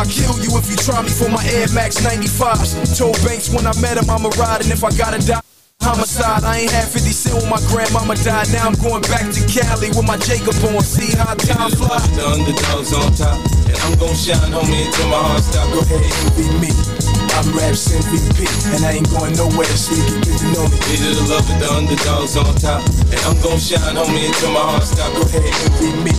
I'll 0.01 0.09
kill 0.09 0.33
you 0.41 0.49
if 0.57 0.65
you 0.65 0.75
try 0.77 0.97
me 1.03 1.13
for 1.13 1.29
my 1.29 1.45
Air 1.53 1.69
Max 1.77 2.01
95s. 2.01 2.97
Told 2.97 3.13
Banks 3.21 3.53
when 3.53 3.67
I 3.67 3.73
met 3.77 4.01
him, 4.01 4.09
I'ma 4.09 4.33
ride, 4.33 4.65
and 4.65 4.71
if 4.73 4.83
I 4.83 4.89
gotta 4.97 5.21
die. 5.21 5.41
Homicide, 5.79 6.43
I 6.43 6.65
ain't 6.65 6.71
had 6.71 6.89
50 6.89 7.09
cent 7.13 7.35
when 7.37 7.49
my 7.51 7.61
grandmama 7.69 8.15
died. 8.15 8.49
Now 8.51 8.65
I'm 8.65 8.73
going 8.81 9.03
back 9.13 9.29
to 9.29 9.41
Cali 9.45 9.89
with 9.89 10.07
my 10.07 10.17
Jacob 10.17 10.57
on. 10.73 10.81
See 10.81 11.15
how 11.15 11.35
time 11.37 11.69
flies. 11.77 12.09
The 12.17 12.25
underdogs 12.25 12.93
on 12.97 13.13
top, 13.13 13.45
and 13.69 13.77
I'm 13.77 13.93
gon' 14.01 14.15
shine, 14.17 14.49
homie, 14.49 14.89
until 14.89 15.05
my 15.05 15.21
heart 15.21 15.43
stop. 15.43 15.69
Go 15.69 15.81
ahead, 15.85 16.01
envy 16.25 16.49
me. 16.57 17.00
I'm 17.39 17.47
Raps 17.55 17.87
MVP, 17.87 18.43
and 18.75 18.83
I 18.83 18.99
ain't 18.99 19.09
going 19.09 19.31
nowhere, 19.39 19.71
so 19.71 19.95
you 19.95 20.03
can 20.03 20.19
get 20.21 20.35
to 20.43 20.47
know 20.51 20.65
me. 20.67 20.77
Needed 20.91 21.15
to 21.15 21.25
love 21.31 21.47
it, 21.47 21.57
the 21.63 21.67
underdogs 21.71 22.35
on 22.35 22.51
top, 22.59 22.83
and 23.07 23.21
I'm 23.23 23.39
gon' 23.39 23.55
shine, 23.55 23.95
homie, 23.95 24.27
until 24.27 24.51
my 24.51 24.59
heart 24.59 24.83
stop. 24.83 25.07
Go 25.15 25.23
ahead, 25.23 25.47
envy 25.47 25.95
me. 26.03 26.13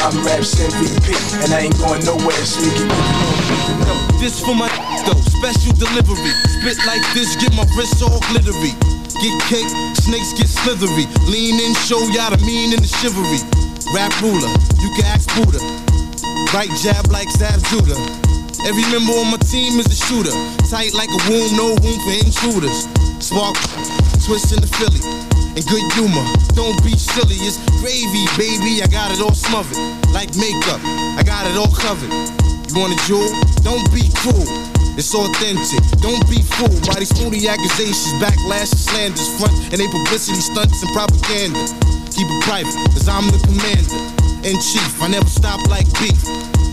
I'm 0.00 0.16
Raps 0.24 0.56
MVP, 0.56 1.12
and 1.44 1.52
I 1.52 1.68
ain't 1.68 1.76
going 1.76 2.00
nowhere, 2.08 2.40
so 2.48 2.64
you 2.64 2.72
can 2.72 2.88
get 2.88 3.60
to 3.68 3.74
know 3.84 3.96
me. 4.08 4.16
This 4.16 4.40
for 4.40 4.56
my 4.56 4.72
though, 5.06 5.20
special 5.28 5.76
delivery. 5.76 6.32
Spit 6.48 6.80
like 6.88 7.04
this, 7.12 7.36
get 7.36 7.52
my 7.52 7.68
wrists 7.76 8.00
all 8.00 8.20
glittery. 8.32 8.72
Get 9.20 9.36
cake, 9.48 9.68
snakes 9.96 10.32
get 10.32 10.48
slithery. 10.48 11.04
Lean 11.28 11.60
in, 11.60 11.72
show 11.84 12.00
y'all 12.12 12.32
the 12.32 12.40
mean 12.44 12.72
and 12.72 12.80
the 12.80 12.88
chivalry. 12.88 13.40
Rap 13.92 14.12
ruler, 14.20 14.50
you 14.80 14.88
can 14.96 15.04
ask 15.04 15.28
Buddha. 15.36 15.60
Right 16.52 16.70
jab 16.80 17.06
like 17.12 17.30
Zab 17.30 17.60
Judah. 17.68 18.25
Every 18.66 18.82
member 18.90 19.14
on 19.14 19.30
my 19.30 19.38
team 19.46 19.78
is 19.78 19.86
a 19.86 19.94
shooter. 19.94 20.34
Tight 20.66 20.90
like 20.90 21.06
a 21.06 21.20
womb, 21.30 21.54
no 21.54 21.78
room 21.86 21.98
for 22.02 22.14
intruders. 22.18 22.90
Spark, 23.22 23.54
twist 24.26 24.50
in 24.50 24.58
the 24.58 24.66
Philly. 24.66 24.98
And 25.54 25.62
good 25.70 25.86
humor, 25.94 26.26
don't 26.58 26.74
be 26.82 26.98
silly. 26.98 27.38
It's 27.46 27.62
gravy, 27.78 28.26
baby. 28.34 28.82
I 28.82 28.90
got 28.90 29.14
it 29.14 29.22
all 29.22 29.38
smothered. 29.38 29.78
Like 30.10 30.34
makeup, 30.34 30.82
I 31.14 31.22
got 31.22 31.46
it 31.46 31.54
all 31.54 31.70
covered. 31.70 32.10
You 32.66 32.74
want 32.82 32.90
a 32.90 32.98
jewel? 33.06 33.30
Don't 33.62 33.86
be 33.94 34.10
cruel. 34.18 34.50
It's 34.98 35.14
authentic. 35.14 35.78
Don't 36.02 36.26
be 36.26 36.42
fooled 36.42 36.90
by 36.90 36.98
these 36.98 37.14
phony 37.14 37.46
accusations, 37.46 38.18
backlash, 38.18 38.74
and 38.74 38.82
slanders, 38.82 39.30
front 39.38 39.54
and 39.70 39.78
they 39.78 39.86
publicity 39.86 40.42
stunts 40.42 40.82
and 40.82 40.90
propaganda. 40.90 41.62
Keep 42.10 42.26
it 42.26 42.42
private, 42.42 42.74
cause 42.90 43.06
I'm 43.06 43.30
the 43.30 43.38
commander 43.46 43.94
in 44.42 44.58
chief. 44.58 44.90
I 44.98 45.06
never 45.06 45.30
stop 45.30 45.62
like 45.70 45.86
beef. 46.02 46.18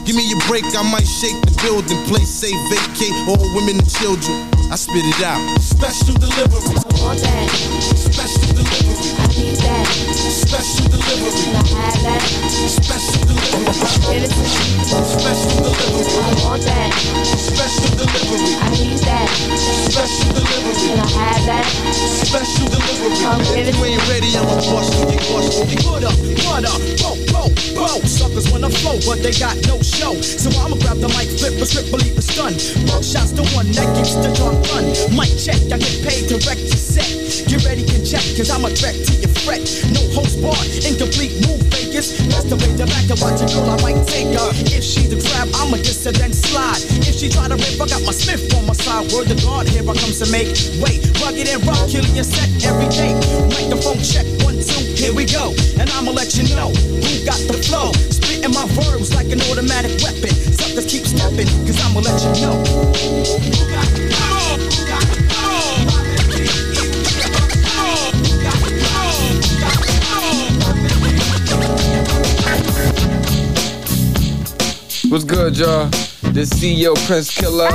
Give 0.06 0.18
me 0.18 0.28
a 0.34 0.40
break, 0.52 0.68
I 0.76 0.84
might 0.84 1.08
shake 1.08 1.40
the 1.48 1.56
building. 1.64 1.96
Place 2.12 2.28
safe, 2.28 2.60
vacate 2.68 3.16
all 3.24 3.40
women 3.56 3.80
and 3.80 3.88
children. 3.88 4.36
I 4.68 4.76
spit 4.76 5.00
it 5.00 5.24
out. 5.24 5.40
Special 5.64 6.20
delivery. 6.20 6.60
I 6.60 6.92
Want 7.00 7.24
that? 7.24 7.48
Special 7.96 8.52
delivery. 8.52 9.00
I 9.16 9.28
need 9.32 9.56
that. 9.64 9.88
Special 9.88 10.92
delivery. 10.92 11.32
Can 11.40 11.56
I 11.56 11.64
have 11.72 12.00
that? 12.04 12.20
Special 12.68 13.24
delivery. 13.32 13.64
Give 14.12 14.28
it 14.28 14.32
to 14.34 14.44
me. 14.44 14.84
Special 15.08 15.72
delivery. 15.72 16.04
I 16.20 16.36
want 16.44 16.64
that. 16.68 16.92
Special 17.40 17.92
delivery. 17.96 18.60
I 18.60 18.68
need 18.76 19.00
that. 19.08 19.28
Special 19.88 20.36
delivery. 20.36 20.76
Can 20.84 21.00
I 21.00 21.08
have 21.16 21.44
that? 21.48 21.66
Special 22.28 22.68
delivery. 22.68 23.16
Come 23.24 23.40
give 23.56 23.72
it 23.72 23.72
If 23.72 23.80
you 23.80 23.86
ain't 23.88 24.04
ready, 24.12 24.36
I'ma 24.36 24.60
bust 24.68 25.00
you. 25.00 25.16
Get 25.16 25.24
bust 25.32 25.64
you. 25.64 25.80
Get 25.80 25.86
Put 25.88 26.04
up, 26.04 26.18
what 26.44 26.66
up, 26.68 26.82
whoa, 27.00 27.23
whoa. 27.50 27.76
bow. 27.76 28.00
Suckers 28.08 28.52
wanna 28.52 28.70
flow, 28.70 29.00
but 29.06 29.24
they 29.24 29.32
got 29.32 29.56
no 29.68 29.82
show. 29.82 30.14
So 30.22 30.50
I'ma 30.60 30.78
grab 30.78 30.98
the 31.00 31.10
mic, 31.10 31.30
flip 31.40 31.60
a 31.60 31.66
strip, 31.66 31.90
believe 31.92 32.18
a 32.18 32.22
stun. 32.22 32.54
Shots 33.04 33.32
the 33.32 33.44
one 33.56 33.68
that 33.74 33.88
gets 33.96 34.16
the 34.16 34.32
drop 34.36 34.56
fun. 34.68 34.86
Mic 35.16 35.32
check, 35.38 35.60
I 35.72 35.78
get 35.78 35.96
paid 36.04 36.28
direct 36.28 36.44
to 36.44 36.48
wreck 36.48 36.60
your 36.60 36.80
set. 36.80 37.10
Get 37.48 37.66
ready, 37.66 37.84
get 37.84 38.06
check, 38.06 38.24
cause 38.38 38.50
I'm 38.50 38.66
a 38.66 38.70
threat 38.70 38.96
to 38.96 39.14
your 39.20 39.34
fret. 39.44 39.64
No 39.92 40.02
host 40.16 40.42
bar, 40.42 40.58
incomplete 40.88 41.36
move 41.48 41.62
fakers. 41.72 41.83
The 41.94 42.58
way 42.58 42.74
the 42.74 42.90
back 42.90 43.06
to 43.06 43.14
watch 43.22 43.38
a 43.38 43.46
girl, 43.54 43.70
I 43.70 43.78
might 43.86 44.02
take 44.10 44.34
her. 44.34 44.50
If 44.74 44.82
she's 44.82 45.14
a 45.14 45.20
crab, 45.22 45.46
I'ma 45.54 45.78
diss 45.78 46.02
her, 46.10 46.12
then 46.12 46.34
slide. 46.34 46.82
If 47.06 47.22
she 47.22 47.30
try 47.30 47.46
to 47.46 47.54
rip, 47.54 47.78
I 47.78 47.86
got 47.86 48.02
my 48.02 48.10
Smith 48.10 48.50
on 48.58 48.66
my 48.66 48.74
side. 48.74 49.14
Word 49.14 49.30
to 49.30 49.38
God, 49.46 49.70
here 49.70 49.86
I 49.86 49.94
come 49.94 50.10
to 50.10 50.26
make 50.34 50.58
way. 50.82 50.98
Rugged 51.22 51.46
and 51.46 51.62
rough, 51.62 51.86
killing 51.86 52.18
your 52.18 52.26
set 52.26 52.50
every 52.66 52.90
day. 52.90 53.14
Microphone 53.54 54.02
check, 54.02 54.26
one, 54.42 54.58
two, 54.58 54.82
here 54.98 55.14
we 55.14 55.30
go. 55.30 55.54
And 55.78 55.86
I'ma 55.94 56.18
let 56.18 56.34
you 56.34 56.50
know 56.58 56.74
who 56.74 57.14
got 57.30 57.38
the 57.46 57.62
flow. 57.62 57.94
Spitting 58.10 58.50
my 58.58 58.66
verbs 58.74 59.14
like 59.14 59.30
an 59.30 59.46
automatic 59.54 59.94
weapon. 60.02 60.34
Suckers 60.50 60.90
keep 60.90 61.06
stepping, 61.06 61.46
cause 61.70 61.78
I'ma 61.78 62.02
let 62.02 62.18
you 62.26 62.34
know. 62.42 62.58
Who 62.58 63.70
got 63.70 63.86
the 63.94 64.10
flow? 64.10 64.33
What's 75.14 75.26
good, 75.26 75.56
y'all? 75.60 75.86
This 76.34 76.50
CEO 76.50 76.96
Prince 77.06 77.30
Killer, 77.30 77.70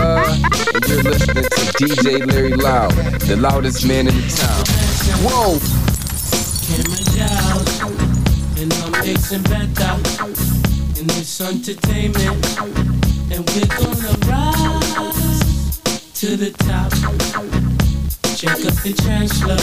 you're 0.89 1.05
listening 1.05 1.45
to 1.45 1.51
DJ 1.79 2.27
Larry 2.27 2.55
Loud, 2.55 2.91
the 2.91 3.37
loudest 3.37 3.87
man 3.87 4.09
in 4.09 4.15
the 4.17 4.23
town. 4.35 4.65
Whoa! 5.23 5.61
And 8.61 8.75
I'm 8.75 8.91
mixing 9.07 9.43
better 9.45 9.95
in 11.01 11.07
this 11.07 11.41
entertainment. 11.41 12.45
And 13.31 13.49
we're 13.51 13.71
gonna 13.71 14.19
rise 14.27 15.79
to 16.15 16.37
the 16.37 16.51
top. 16.67 16.91
Check 18.35 18.59
out 18.67 18.75
the 18.83 18.93
chancellor 19.01 19.59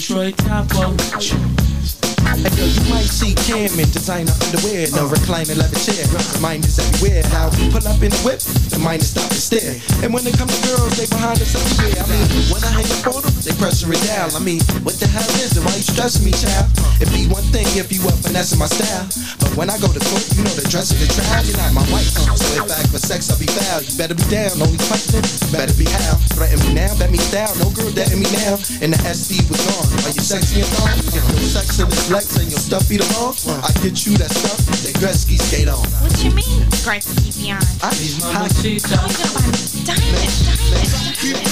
Troy 0.00 0.32
Capo. 0.32 1.99
Hey, 2.38 2.46
yo, 2.54 2.62
you 2.62 2.84
might 2.86 3.10
see 3.10 3.34
Cam 3.50 3.74
in 3.74 3.90
designer 3.90 4.30
underwear, 4.46 4.86
no 4.94 5.10
recliner 5.10 5.58
leather 5.58 5.80
chair. 5.82 6.06
Mine 6.38 6.62
is 6.62 6.78
everywhere. 6.78 7.26
Now 7.34 7.50
we 7.58 7.66
pull 7.74 7.82
up 7.82 7.98
in 7.98 8.14
the 8.14 8.20
whip, 8.22 8.38
the 8.70 8.78
mind 8.78 9.02
is 9.02 9.10
stop 9.10 9.26
and 9.26 9.42
stare. 9.42 9.74
And 10.06 10.14
when 10.14 10.22
it 10.26 10.38
comes 10.38 10.54
to 10.54 10.60
girls, 10.70 10.94
they 10.94 11.10
behind 11.10 11.42
us 11.42 11.58
everywhere. 11.58 11.98
I 11.98 12.06
mean, 12.06 12.26
when 12.54 12.62
I 12.62 12.70
hang 12.78 12.90
up 13.02 13.10
on 13.10 13.26
them, 13.26 13.34
they 13.42 13.50
pressure 13.58 13.90
it 13.90 14.02
down. 14.06 14.30
I 14.38 14.40
mean, 14.40 14.62
what 14.86 14.94
the 15.02 15.10
hell 15.10 15.26
is 15.42 15.58
it? 15.58 15.62
Why 15.66 15.74
you 15.74 15.82
stressing 15.82 16.22
me, 16.22 16.30
child? 16.30 16.70
It'd 17.02 17.10
be 17.10 17.26
one 17.26 17.42
thing 17.50 17.66
if 17.74 17.90
you 17.90 17.98
were 18.06 18.14
finessing 18.22 18.62
my 18.62 18.70
style, 18.70 19.10
but 19.42 19.50
when 19.58 19.66
I 19.66 19.76
go 19.82 19.90
to 19.90 19.98
court, 19.98 20.24
you 20.38 20.46
know 20.46 20.54
the 20.54 20.66
dress 20.70 20.94
of 20.94 21.02
the 21.02 21.10
trial. 21.10 21.42
You're 21.42 21.58
not 21.58 21.74
my 21.74 21.86
wife, 21.90 22.14
so 22.14 22.30
if 22.30 22.70
I 22.70 22.78
for 22.94 23.02
sex, 23.02 23.26
I'll 23.26 23.40
be 23.42 23.50
foul. 23.50 23.82
You 23.82 23.92
better 23.98 24.14
be 24.14 24.24
down. 24.30 24.54
Only 24.62 24.78
question, 24.86 25.18
better 25.50 25.74
be 25.74 25.90
how. 25.90 26.14
Threaten 26.38 26.62
me 26.62 26.78
now, 26.78 26.94
bet 26.94 27.10
me 27.10 27.18
down. 27.34 27.50
No 27.58 27.74
girl 27.74 27.90
dating 27.90 28.22
me 28.22 28.30
now, 28.38 28.54
and 28.78 28.94
the 28.94 29.00
SD 29.02 29.42
was 29.50 29.58
gone. 29.66 29.88
Are 30.06 30.14
you 30.14 30.22
sexy 30.22 30.62
and? 30.62 30.70
Get 31.10 31.26
no 31.26 31.42
sex 31.42 31.80
in 31.80 31.90
this 31.90 32.06
legs 32.20 32.36
and 32.36 32.50
your 32.50 32.60
stuff 32.60 32.90
eat 32.90 33.00
along. 33.00 33.34
I 33.64 33.72
get 33.82 34.04
you 34.04 34.16
that 34.18 34.30
stuff, 34.30 34.58
that 34.84 34.94
Gretzky 35.00 35.38
skate 35.40 35.68
on. 35.68 35.86
What 36.02 36.22
you 36.22 36.30
mean, 36.32 36.62
Gretzky 36.84 37.32
beyond? 37.40 37.64
I 37.82 37.90
need 37.96 38.20
my 38.20 38.48
Talking 38.48 39.16
about 39.24 39.56
diamond, 39.86 40.12
diamond, 40.12 40.40
diamond. 40.46 41.50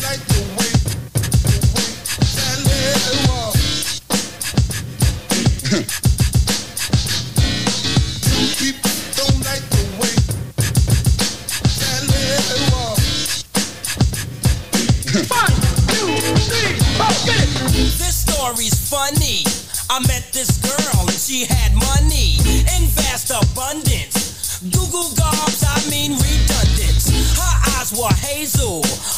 This 0.00 0.45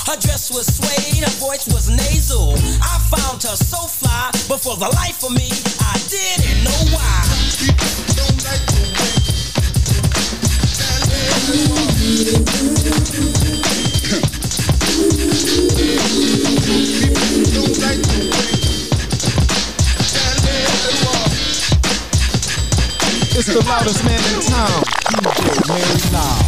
her 0.09 0.17
dress 0.21 0.51
was 0.51 0.65
suede, 0.65 1.23
her 1.23 1.31
voice 1.37 1.67
was 1.69 1.91
nasal. 1.91 2.55
I 2.81 2.99
found 3.13 3.43
her 3.43 3.57
so 3.57 3.77
fly, 3.87 4.31
but 4.49 4.59
for 4.59 4.75
the 4.77 4.89
life 4.89 5.23
of 5.23 5.33
me, 5.33 5.51
I 5.85 6.01
didn't 6.09 6.65
know 6.65 6.97
why. 6.97 7.29
It's 23.37 23.47
the 23.47 23.63
loudest 23.69 24.05
man 24.05 24.21
in 24.35 24.41
town, 24.41 24.83
DJ 25.05 25.69
Larry 25.69 26.13
Loud. 26.13 26.48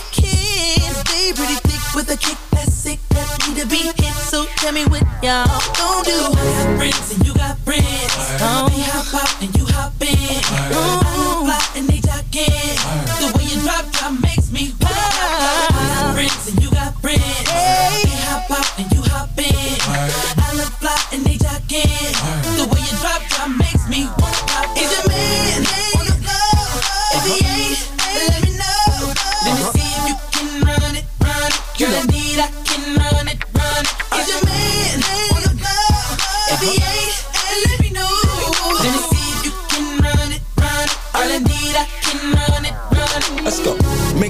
kick 2.21 2.37
that's 2.51 2.73
sick, 2.73 2.99
that 3.09 3.27
need 3.47 3.57
to 3.61 3.67
be 3.67 3.91
hit. 3.97 4.13
So 4.13 4.45
tell 4.57 4.73
me 4.73 4.85
what 4.85 5.01
y'all 5.21 5.49
gon' 5.77 6.03
do. 6.05 6.17
I 6.21 6.45
got 6.53 6.77
friends 6.77 7.07
and 7.13 7.25
you 7.25 7.33
got 7.33 7.57
friends. 7.59 8.13
Oh. 8.39 8.69
They 8.69 8.81
hop 8.85 9.13
out 9.21 9.41
and 9.41 9.55
you 9.57 9.65
hop 9.65 9.93
in. 10.01 11.00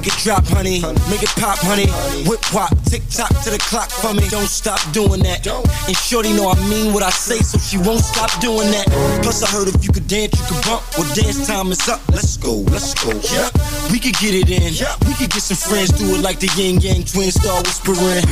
Make 0.02 0.18
it 0.18 0.24
drop, 0.24 0.46
honey. 0.48 0.82
Make 1.14 1.22
it 1.22 1.30
pop, 1.38 1.62
honey. 1.62 1.86
Whip 2.26 2.42
wop, 2.52 2.74
tick 2.90 3.04
tock 3.14 3.30
to 3.46 3.52
the 3.52 3.60
clock 3.62 3.92
for 3.92 4.16
me. 4.16 4.28
Don't 4.30 4.50
stop 4.50 4.82
doing 4.92 5.22
that. 5.22 5.46
And 5.46 5.96
Shorty 5.96 6.34
know 6.34 6.50
I 6.50 6.58
mean 6.68 6.92
what 6.92 7.04
I 7.04 7.12
say, 7.12 7.38
so 7.38 7.60
she 7.60 7.78
won't 7.78 8.02
stop 8.02 8.34
doing 8.42 8.72
that. 8.72 8.90
Plus, 9.22 9.44
I 9.44 9.48
heard 9.54 9.68
if 9.68 9.86
you 9.86 9.94
could 9.94 10.08
dance, 10.08 10.34
you 10.34 10.46
could 10.50 10.66
bump. 10.66 10.82
Well, 10.98 11.06
dance 11.14 11.46
time 11.46 11.72
is 11.72 11.88
up. 11.88 12.02
Let's 12.10 12.36
go, 12.36 12.66
let's 12.74 12.98
go. 12.98 13.14
Yeah, 13.30 13.54
we 13.94 14.00
could 14.00 14.18
get 14.18 14.34
it 14.34 14.50
in. 14.50 14.74
We 15.06 15.14
could 15.14 15.30
get 15.30 15.46
some 15.46 15.62
friends, 15.70 15.92
do 15.92 16.16
it 16.16 16.22
like 16.24 16.40
the 16.40 16.50
Ying 16.58 16.82
Yang 16.82 17.04
Twin 17.06 17.30
Star 17.30 17.62
whispering. 17.62 18.26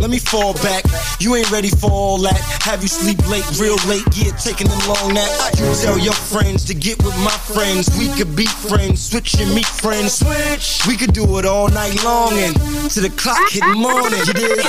Let 0.00 0.10
me 0.10 0.18
fall 0.18 0.52
back. 0.54 0.84
You 1.20 1.34
ain't 1.36 1.50
ready 1.50 1.70
for 1.70 1.90
all 1.90 2.18
that. 2.18 2.38
Have 2.62 2.82
you 2.82 2.88
sleep 2.88 3.18
late, 3.28 3.44
real 3.58 3.76
late? 3.88 4.04
Yeah, 4.14 4.32
taking 4.36 4.68
them 4.68 4.78
long 4.86 5.14
nap. 5.14 5.30
You 5.56 5.64
tell 5.80 5.98
your 5.98 6.12
friends 6.14 6.64
to 6.66 6.74
get 6.74 7.02
with 7.02 7.16
my 7.18 7.36
friends. 7.54 7.88
We 7.98 8.08
could 8.14 8.36
be 8.36 8.46
friends, 8.46 9.10
switch 9.10 9.34
and 9.40 9.54
meet 9.54 9.66
friends. 9.66 10.14
Switch. 10.14 10.86
We 10.86 10.96
could 10.96 11.12
do 11.12 11.38
it 11.38 11.46
all 11.46 11.68
night 11.68 12.02
long 12.04 12.32
and 12.34 12.54
to 12.90 13.00
the 13.00 13.10
clock 13.16 13.50
hit 13.50 13.64
morning. 13.76 14.12
You 14.24 14.32
dig? 14.32 14.64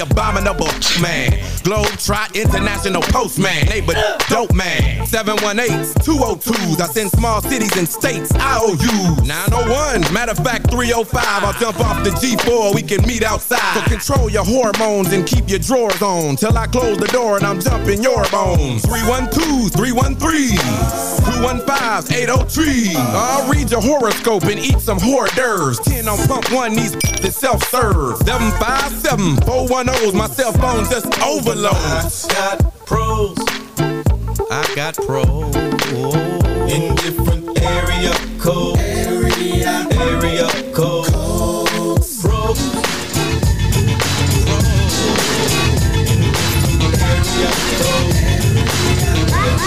Abominable 0.00 0.68
man. 1.00 1.39
Globe 1.62 1.86
Trot 1.98 2.34
International 2.36 3.02
Postman. 3.02 3.66
Neighbor 3.66 3.94
dope 4.28 4.54
man. 4.54 5.06
718s, 5.06 5.94
202s. 5.94 6.80
I 6.80 6.86
send 6.86 7.10
small 7.10 7.42
cities 7.42 7.76
and 7.76 7.88
states 7.88 8.32
IOUs. 8.34 9.26
901, 9.26 10.12
matter 10.12 10.32
of 10.32 10.38
fact 10.38 10.70
305. 10.70 11.44
I'll 11.44 11.52
jump 11.54 11.80
off 11.80 12.02
the 12.04 12.10
G4. 12.10 12.74
We 12.74 12.82
can 12.82 13.06
meet 13.06 13.22
outside. 13.22 13.74
So 13.74 13.82
control 13.88 14.30
your 14.30 14.44
hormones 14.44 15.12
and 15.12 15.26
keep 15.26 15.48
your 15.48 15.58
drawers 15.58 16.00
on. 16.02 16.36
Till 16.36 16.56
I 16.56 16.66
close 16.66 16.98
the 16.98 17.08
door 17.08 17.36
and 17.36 17.44
I'm 17.46 17.60
jumping 17.60 18.02
your 18.02 18.24
bones. 18.30 18.82
312s, 18.82 19.70
313s, 19.70 21.20
215s, 21.20 22.12
803. 22.12 22.94
I'll 22.96 23.50
read 23.50 23.70
your 23.70 23.82
horoscope 23.82 24.44
and 24.44 24.58
eat 24.58 24.80
some 24.80 24.98
hors 24.98 25.30
d'oeuvres. 25.34 25.78
10 25.80 26.08
on 26.08 26.18
pump 26.26 26.50
one, 26.52 26.74
these 26.74 26.94
is 27.24 27.36
self-serve. 27.36 28.16
757 28.18 29.36
410's 29.46 30.14
my 30.14 30.28
cell 30.28 30.52
phone 30.52 30.84
just 30.90 31.06
overloads. 31.50 32.26
I 32.26 32.34
got 32.34 32.86
pros. 32.86 33.36
I 34.50 34.72
got 34.74 34.94
pros 34.96 35.56
in 36.70 36.94
different 36.96 37.60
area 37.60 38.12
code. 38.38 38.78
Area, 38.78 39.86
area 39.90 40.48
code. 40.72 41.06
Pros. 42.20 42.70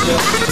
Now 0.05 0.42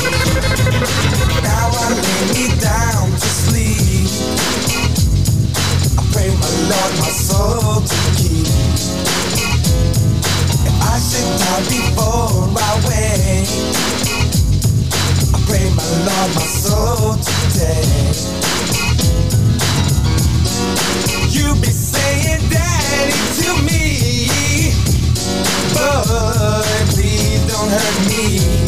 I 15.34 15.39
pray 15.47 15.70
my 15.76 15.88
Lord 16.05 16.36
my 16.36 16.41
soul 16.41 17.16
today. 17.18 17.86
You 21.30 21.55
be 21.62 21.72
saying 21.72 22.49
daddy 22.49 23.14
to 23.41 23.49
me, 23.64 24.74
but 25.74 26.86
please 26.89 27.41
don't 27.47 27.70
hurt 27.70 27.97
me. 28.07 28.61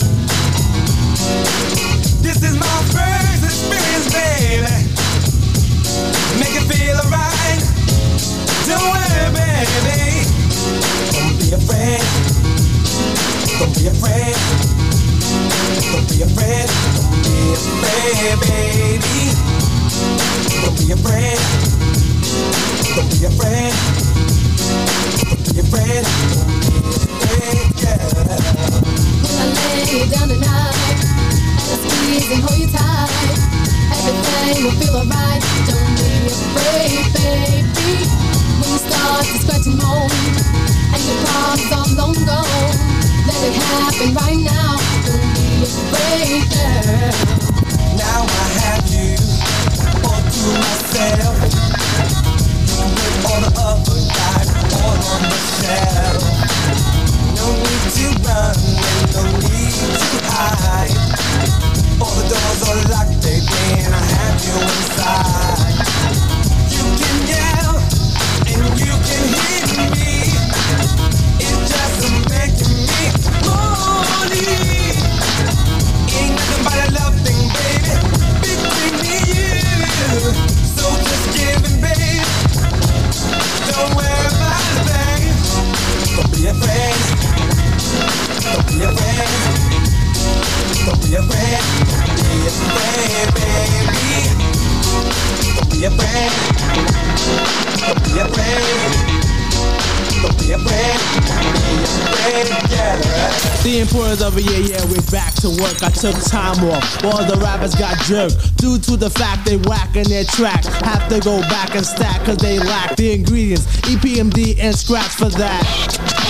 Work. 105.63 105.81
I 105.81 105.89
took 105.89 106.15
time 106.27 106.59
off. 106.69 107.03
All 107.05 107.23
the 107.23 107.39
rappers 107.41 107.75
got 107.75 107.97
jerked 108.03 108.57
due 108.57 108.77
to 108.77 108.97
the 108.97 109.09
fact 109.09 109.45
they 109.45 109.57
whacking 109.57 110.03
their 110.03 110.25
track. 110.25 110.65
Have 110.83 111.07
to 111.09 111.19
go 111.21 111.39
back 111.41 111.75
and 111.75 111.85
stack 111.85 112.25
cause 112.25 112.37
they 112.37 112.59
lack 112.59 112.95
the 112.97 113.13
ingredients. 113.13 113.65
EPMD 113.87 114.59
and 114.59 114.75
scratch 114.75 115.15
for 115.15 115.29
that. 115.29 116.22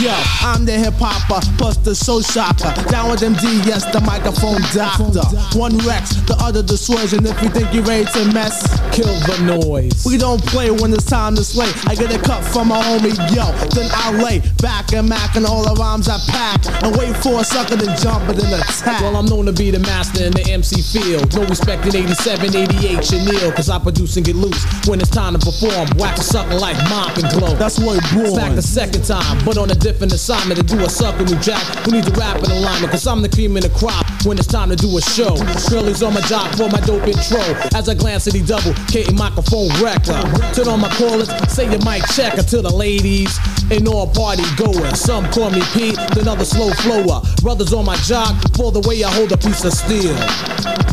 Yo, 0.00 0.14
I'm 0.40 0.64
the 0.64 0.72
hip 0.72 0.94
hopper, 0.96 1.44
plus 1.58 1.76
the 1.76 1.94
soul 1.94 2.22
shocker. 2.22 2.72
Down 2.88 3.10
with 3.10 3.20
MD, 3.20 3.44
yes, 3.66 3.84
the 3.92 4.00
microphone 4.00 4.60
doctor. 4.72 5.20
One 5.58 5.76
Rex, 5.84 6.16
the 6.24 6.36
other 6.40 6.62
the 6.62 6.80
and 7.12 7.26
if 7.26 7.36
you 7.42 7.48
think 7.50 7.72
you're 7.74 7.84
ready 7.84 8.04
to 8.16 8.24
mess, 8.32 8.64
kill 8.90 9.12
the 9.28 9.36
noise. 9.44 10.04
We 10.06 10.16
don't 10.16 10.40
play 10.46 10.70
when 10.70 10.92
it's 10.92 11.04
time 11.04 11.36
to 11.36 11.44
slay. 11.44 11.70
I 11.86 11.94
get 11.94 12.14
a 12.14 12.18
cut 12.18 12.42
from 12.42 12.68
my 12.68 12.80
homie, 12.80 13.12
yo, 13.36 13.52
then 13.76 13.90
I 13.92 14.12
lay 14.22 14.40
back 14.62 14.92
and 14.92 15.08
mac 15.08 15.36
and 15.36 15.44
all 15.44 15.62
the 15.62 15.74
rhymes 15.76 16.08
I 16.08 16.18
pack 16.28 16.64
and 16.82 16.96
wait 16.96 17.14
for 17.18 17.40
a 17.40 17.44
sucker 17.44 17.76
to 17.76 17.88
jump 18.00 18.28
and 18.28 18.38
then 18.38 18.60
attack. 18.60 19.02
Well, 19.02 19.16
I'm 19.16 19.26
known 19.26 19.46
to 19.46 19.52
be 19.52 19.70
the 19.70 19.80
master 19.80 20.24
in 20.24 20.32
the 20.32 20.44
MC 20.48 20.80
field. 20.80 21.34
No 21.36 21.44
respect 21.44 21.84
in 21.86 21.96
87, 21.96 22.56
88, 22.56 23.04
Chanel, 23.04 23.52
cause 23.52 23.68
I 23.68 23.78
produce 23.78 24.16
and 24.16 24.24
get 24.24 24.36
loose. 24.36 24.64
When 24.88 25.00
it's 25.00 25.10
time 25.10 25.36
to 25.36 25.40
perform, 25.40 25.88
wax 25.96 26.20
a 26.20 26.24
sucker 26.24 26.56
like 26.56 26.76
mop 26.88 27.18
and 27.18 27.28
glow. 27.28 27.54
That's 27.56 27.78
what 27.78 28.00
it. 28.00 28.36
Back 28.36 28.54
the 28.54 28.62
second 28.62 29.04
time, 29.04 29.44
but 29.44 29.58
on 29.58 29.70
a 29.70 29.81
different 29.82 30.12
assignment 30.12 30.58
to 30.60 30.64
do 30.64 30.80
a 30.84 30.88
sucker 30.88 31.24
new 31.24 31.38
jack. 31.40 31.60
We 31.86 31.92
need 31.92 32.04
to 32.04 32.12
rap 32.12 32.38
in 32.38 32.50
alignment, 32.50 32.92
cause 32.92 33.06
I'm 33.06 33.20
the 33.20 33.28
cream 33.28 33.56
in 33.56 33.62
the 33.62 33.70
crop 33.70 34.06
when 34.24 34.38
it's 34.38 34.46
time 34.46 34.70
to 34.70 34.76
do 34.76 34.96
a 34.96 35.02
show. 35.02 35.34
Shirley's 35.68 36.02
on 36.02 36.14
my 36.14 36.20
job 36.22 36.54
for 36.54 36.70
my 36.70 36.80
dope 36.80 37.02
intro. 37.02 37.42
As 37.74 37.88
I 37.88 37.94
glance 37.94 38.26
at 38.28 38.34
the 38.34 38.42
double, 38.46 38.72
K 38.86 39.04
microphone 39.12 39.68
wrecker. 39.82 40.14
Uh, 40.14 40.54
turn 40.54 40.68
on 40.68 40.80
my 40.80 40.88
callers, 40.94 41.28
say 41.52 41.68
your 41.68 41.82
mic 41.84 42.06
checker 42.14 42.40
uh, 42.40 42.54
to 42.54 42.62
the 42.62 42.70
ladies 42.70 43.36
and 43.70 43.86
all 43.88 44.06
party 44.06 44.44
goers. 44.56 45.00
Some 45.00 45.26
call 45.30 45.50
me 45.50 45.62
Pete, 45.74 45.98
then 46.14 46.28
other 46.28 46.44
slow 46.44 46.70
flower. 46.86 47.20
Brothers 47.42 47.72
on 47.72 47.84
my 47.84 47.96
job 48.06 48.38
for 48.54 48.70
the 48.70 48.80
way 48.86 49.02
I 49.02 49.10
hold 49.10 49.32
a 49.32 49.36
piece 49.36 49.64
of 49.64 49.72
steel. 49.72 50.14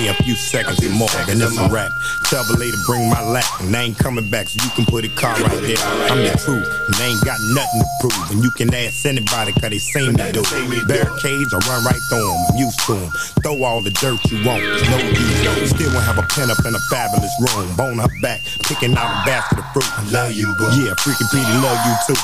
me 0.04 0.10
a 0.10 0.14
few 0.22 0.34
seconds 0.34 0.84
and 0.84 0.92
more, 0.92 1.08
and 1.28 1.40
it's 1.40 1.56
a 1.56 1.68
rap. 1.68 1.90
Tell 2.28 2.44
the 2.44 2.56
lady 2.60 2.76
bring 2.86 3.08
my 3.08 3.22
lap, 3.22 3.48
and 3.60 3.72
they 3.72 3.88
ain't 3.88 3.98
coming 3.98 4.28
back, 4.28 4.48
so 4.48 4.62
you 4.62 4.70
can 4.76 4.84
put 4.84 5.04
a 5.04 5.08
car 5.16 5.32
right 5.40 5.60
there. 5.64 5.80
I'm 6.12 6.20
the 6.20 6.36
truth, 6.36 6.68
and 6.68 6.94
they 7.00 7.08
ain't 7.08 7.24
got 7.24 7.40
nothing 7.56 7.80
to 7.80 7.88
prove. 8.00 8.30
And 8.30 8.44
you 8.44 8.50
can 8.52 8.72
ask 8.74 9.06
anybody, 9.06 9.52
cause 9.52 9.70
they 9.70 9.78
seen 9.78 10.12
me 10.12 10.32
do. 10.32 10.44
Barricades, 10.84 11.52
I 11.54 11.58
run 11.64 11.84
right 11.84 12.02
through 12.12 12.28
them, 12.28 12.40
I'm 12.52 12.56
used 12.56 12.80
to 12.86 12.94
them. 12.94 13.10
Throw 13.40 13.64
all 13.64 13.80
the 13.80 13.90
dirt 13.96 14.20
you 14.28 14.44
want, 14.44 14.60
no 14.60 14.98
use. 15.00 15.70
Still 15.72 15.92
won't 15.92 16.04
have 16.04 16.18
a 16.18 16.26
pen 16.28 16.50
up 16.50 16.60
in 16.64 16.74
a 16.74 16.82
fabulous 16.92 17.32
room. 17.40 17.72
Bone 17.76 17.98
her 17.98 18.12
back, 18.20 18.44
picking 18.68 18.92
out 18.96 19.08
a 19.08 19.24
basket 19.24 19.58
of 19.58 19.66
fruit. 19.72 19.88
I 19.88 20.04
love 20.12 20.32
you, 20.32 20.52
boo. 20.60 20.68
Yeah, 20.76 20.92
freaking 21.00 21.28
Petey 21.32 21.56
love 21.64 21.80
you 21.88 21.94
too. 22.04 22.20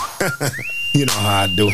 you 0.98 1.06
know 1.06 1.16
how 1.16 1.44
I 1.44 1.46
do. 1.48 1.70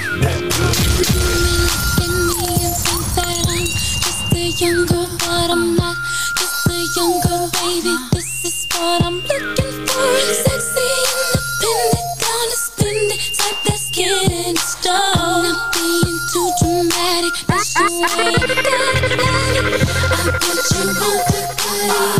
Young 4.58 4.86
girl, 4.86 5.06
but 5.18 5.50
I'm 5.50 5.76
not 5.76 5.96
just 6.38 6.66
a 6.70 6.72
young 6.96 7.20
girl, 7.20 7.50
baby. 7.60 7.94
This 8.12 8.44
is 8.46 8.66
what 8.72 9.04
I'm 9.04 9.20
looking 9.20 9.86
for. 9.86 10.16
Sexy, 10.32 10.80
independent, 11.12 12.08
gonna 12.24 12.56
spend 12.56 13.12
it. 13.12 13.20
Type 13.36 13.60
that's 13.66 13.90
getting 13.90 14.56
stone. 14.56 15.44
Not 15.44 15.74
being 15.74 16.18
too 16.32 16.48
dramatic, 16.62 17.34
that's 17.46 17.74
the 17.74 17.84
way 17.84 18.32
I 18.32 18.48
got 18.48 18.96
it. 19.04 19.68
I 20.08 20.32
put 20.40 20.60
you 20.72 20.88
on 20.88 21.20
the 21.28 21.42
body, 21.60 22.16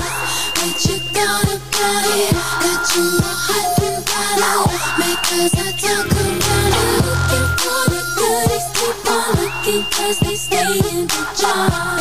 but 0.61 0.77
you 0.85 0.97
gotta 1.17 1.57
buy 1.73 2.05
it. 2.21 2.37
Got 2.61 2.85
you 2.93 3.17
all 3.17 3.33
hot 3.49 3.81
and 3.81 4.05
bothered, 4.05 4.77
because 5.01 5.57
I 5.57 5.73
talk 5.73 6.05
around 6.13 6.45
it. 6.45 7.01
Looking 7.01 7.49
for 7.65 7.81
the 7.89 8.01
goodies, 8.13 8.69
keep 8.77 9.09
on 9.09 9.25
looking, 9.41 9.83
cause 9.89 10.19
they 10.21 10.37
stay 10.37 10.77
in 10.93 11.07
the 11.09 11.21
jar. 11.41 11.96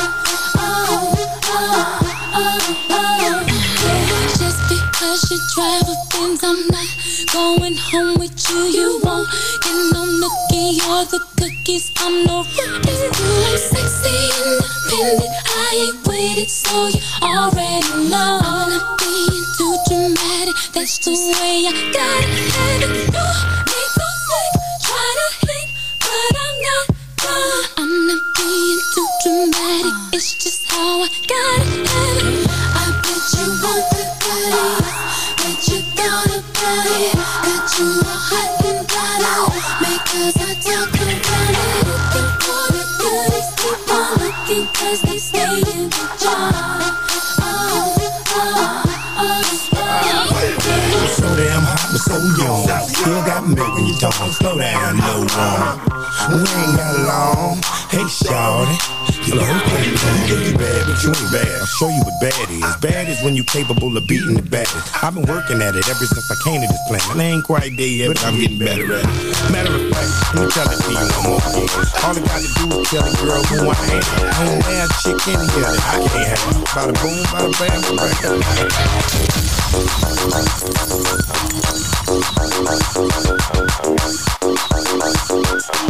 I've 65.02 65.14
been 65.14 65.26
working 65.26 65.62
at 65.62 65.76
it 65.76 65.90
ever 65.90 66.06
since 66.06 66.32
I 66.32 66.36
came 66.44 66.62
to 66.62 66.68
this 66.68 66.80
planet. 66.88 67.10
And 67.12 67.22
I 67.22 67.26
ain't 67.26 67.44
quite 67.44 67.76
there 67.76 67.86
yet, 67.88 68.16
but 68.16 68.24
I'm 68.26 68.40
getting 68.40 68.58
better 68.58 68.96
at 68.96 69.04
it. 69.04 69.08
Matter 69.52 69.76
of 69.76 69.92
fact, 69.92 70.36
let 70.36 70.46
me 70.46 70.52
tell 70.52 70.70
it 70.70 70.78
to 70.80 70.92
you 70.92 70.96
one 70.96 71.24
more 71.26 71.42
again. 71.52 71.68
All 72.06 72.16
I 72.16 72.22
gotta 72.24 72.48
do 72.56 72.80
is 72.80 72.88
tell 72.90 73.04
a 73.04 73.12
girl 73.20 73.44
who 73.44 73.68
I 73.68 73.76
am. 73.92 74.02
I 74.02 74.04
ain't 74.50 74.64
mad 74.64 74.88
chick 75.04 75.20
in 75.28 75.36
here 75.36 75.68
that 75.68 75.84
I 75.84 76.00
can't 76.08 76.32
have. 76.32 76.40
Bada 76.74 76.94
boom, 77.02 77.20
bada 77.30 77.52
bam, 77.60 77.82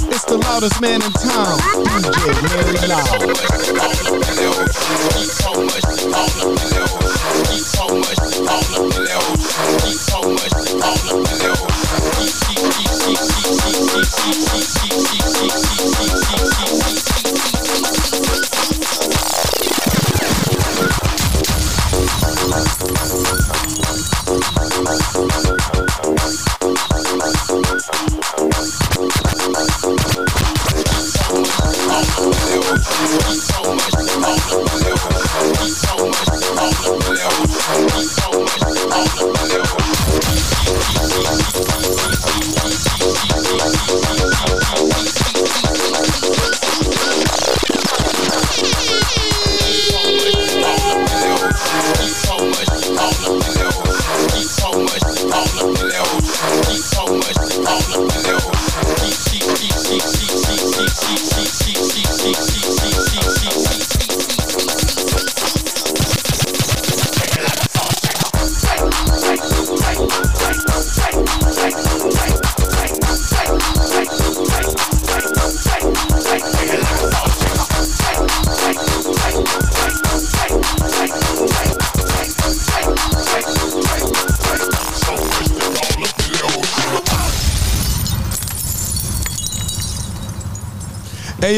It's 0.10 0.26
the 0.26 0.38
loudest 0.38 0.82
man 0.82 1.02
in 1.02 1.12
town, 1.12 1.58
DJ 1.86 2.34
Larry 2.50 2.88
Loud. 2.88 3.36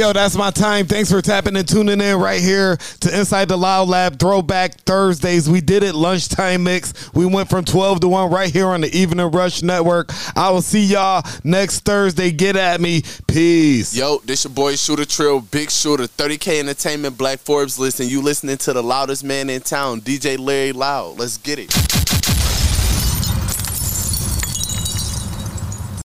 Yo, 0.08 0.14
that's 0.14 0.36
my 0.36 0.52
time. 0.52 0.86
Thanks 0.86 1.12
for 1.12 1.22
tapping 1.22 1.56
and 1.58 1.68
tuning 1.68 2.00
in 2.00 2.18
right 2.18 2.42
here 2.42 2.78
to 3.02 3.20
Inside 3.20 3.50
the 3.50 3.58
Loud 3.58 3.90
Lab 3.90 4.20
Throwback 4.20 4.80
Thursdays. 4.82 5.50
We 5.50 5.60
did 5.60 5.84
it 5.84 5.96
lunchtime 5.96 6.64
mix. 6.64 7.14
We 7.14 7.26
went 7.26 7.50
from 7.50 7.66
12 7.66 8.02
to 8.02 8.08
1 8.08 8.32
right 8.32 8.52
here 8.52 8.68
on 8.68 8.82
the 8.82 8.96
Evening 8.96 9.30
Rush 9.32 9.64
Network. 9.64 10.12
I 10.36 10.50
will 10.52 10.62
see 10.62 10.86
y'all 10.86 11.24
next 11.44 11.82
Thursday. 11.82 12.32
Get 12.32 12.56
at 12.56 12.80
me. 12.80 13.04
Peace. 13.28 13.96
Yo, 13.96 14.20
this 14.20 14.46
your 14.46 14.54
boy 14.54 14.76
Shooter 14.76 15.06
Trill, 15.06 15.42
Big 15.42 15.70
Shooter, 15.70 16.08
30K 16.08 16.60
Entertainment, 16.60 17.18
Black 17.18 17.40
Forbes 17.40 17.78
list, 17.78 18.00
and 18.00 18.10
you 18.10 18.22
listening 18.22 18.58
to 18.58 18.74
the 18.74 18.84
loudest 18.84 19.24
man 19.24 19.50
in 19.50 19.62
town, 19.62 20.02
DJ 20.02 20.38
Larry 20.40 20.72
Loud. 20.72 21.20
Let's 21.20 21.38
get 21.38 21.60
it. 21.60 21.97